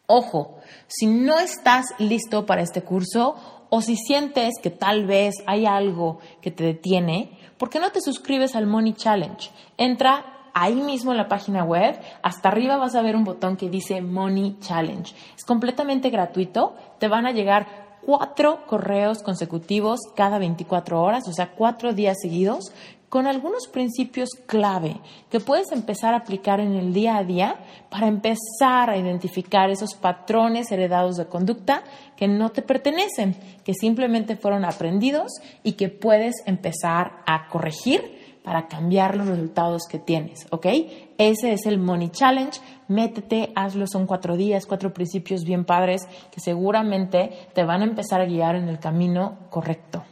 [0.06, 3.36] Ojo, si no estás listo para este curso
[3.70, 8.00] o si sientes que tal vez hay algo que te detiene, ¿por qué no te
[8.00, 9.50] suscribes al Money Challenge?
[9.76, 13.68] Entra ahí mismo en la página web, hasta arriba vas a ver un botón que
[13.68, 15.14] dice Money Challenge.
[15.36, 21.50] Es completamente gratuito, te van a llegar cuatro correos consecutivos cada 24 horas, o sea,
[21.50, 22.72] cuatro días seguidos,
[23.08, 25.00] con algunos principios clave
[25.30, 27.56] que puedes empezar a aplicar en el día a día
[27.90, 31.84] para empezar a identificar esos patrones heredados de conducta
[32.16, 38.68] que no te pertenecen, que simplemente fueron aprendidos y que puedes empezar a corregir para
[38.68, 40.66] cambiar los resultados que tienes, ¿ok?
[41.18, 42.60] Ese es el Money Challenge.
[42.86, 48.20] Métete, hazlo, son cuatro días, cuatro principios bien padres que seguramente te van a empezar
[48.20, 50.04] a guiar en el camino correcto.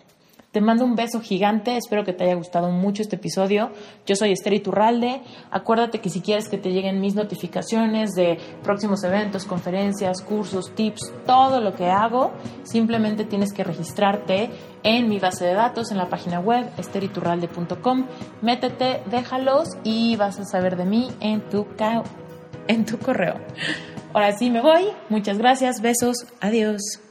[0.55, 3.73] Te mando un beso gigante, espero que te haya gustado mucho este episodio.
[4.07, 5.21] Yo soy Esther Iturralde.
[5.51, 11.13] Acuérdate que si quieres que te lleguen mis notificaciones de próximos eventos, conferencias, cursos, tips,
[11.27, 12.31] todo lo que hago,
[12.63, 14.49] simplemente tienes que registrarte
[14.85, 18.07] en mi base de datos en la página web esteriturralde.com.
[18.41, 21.67] Métete, déjalos y vas a saber de mí en tu,
[22.69, 23.41] en tu correo.
[24.13, 24.85] Ahora sí me voy.
[25.09, 27.04] Muchas gracias, besos, adiós.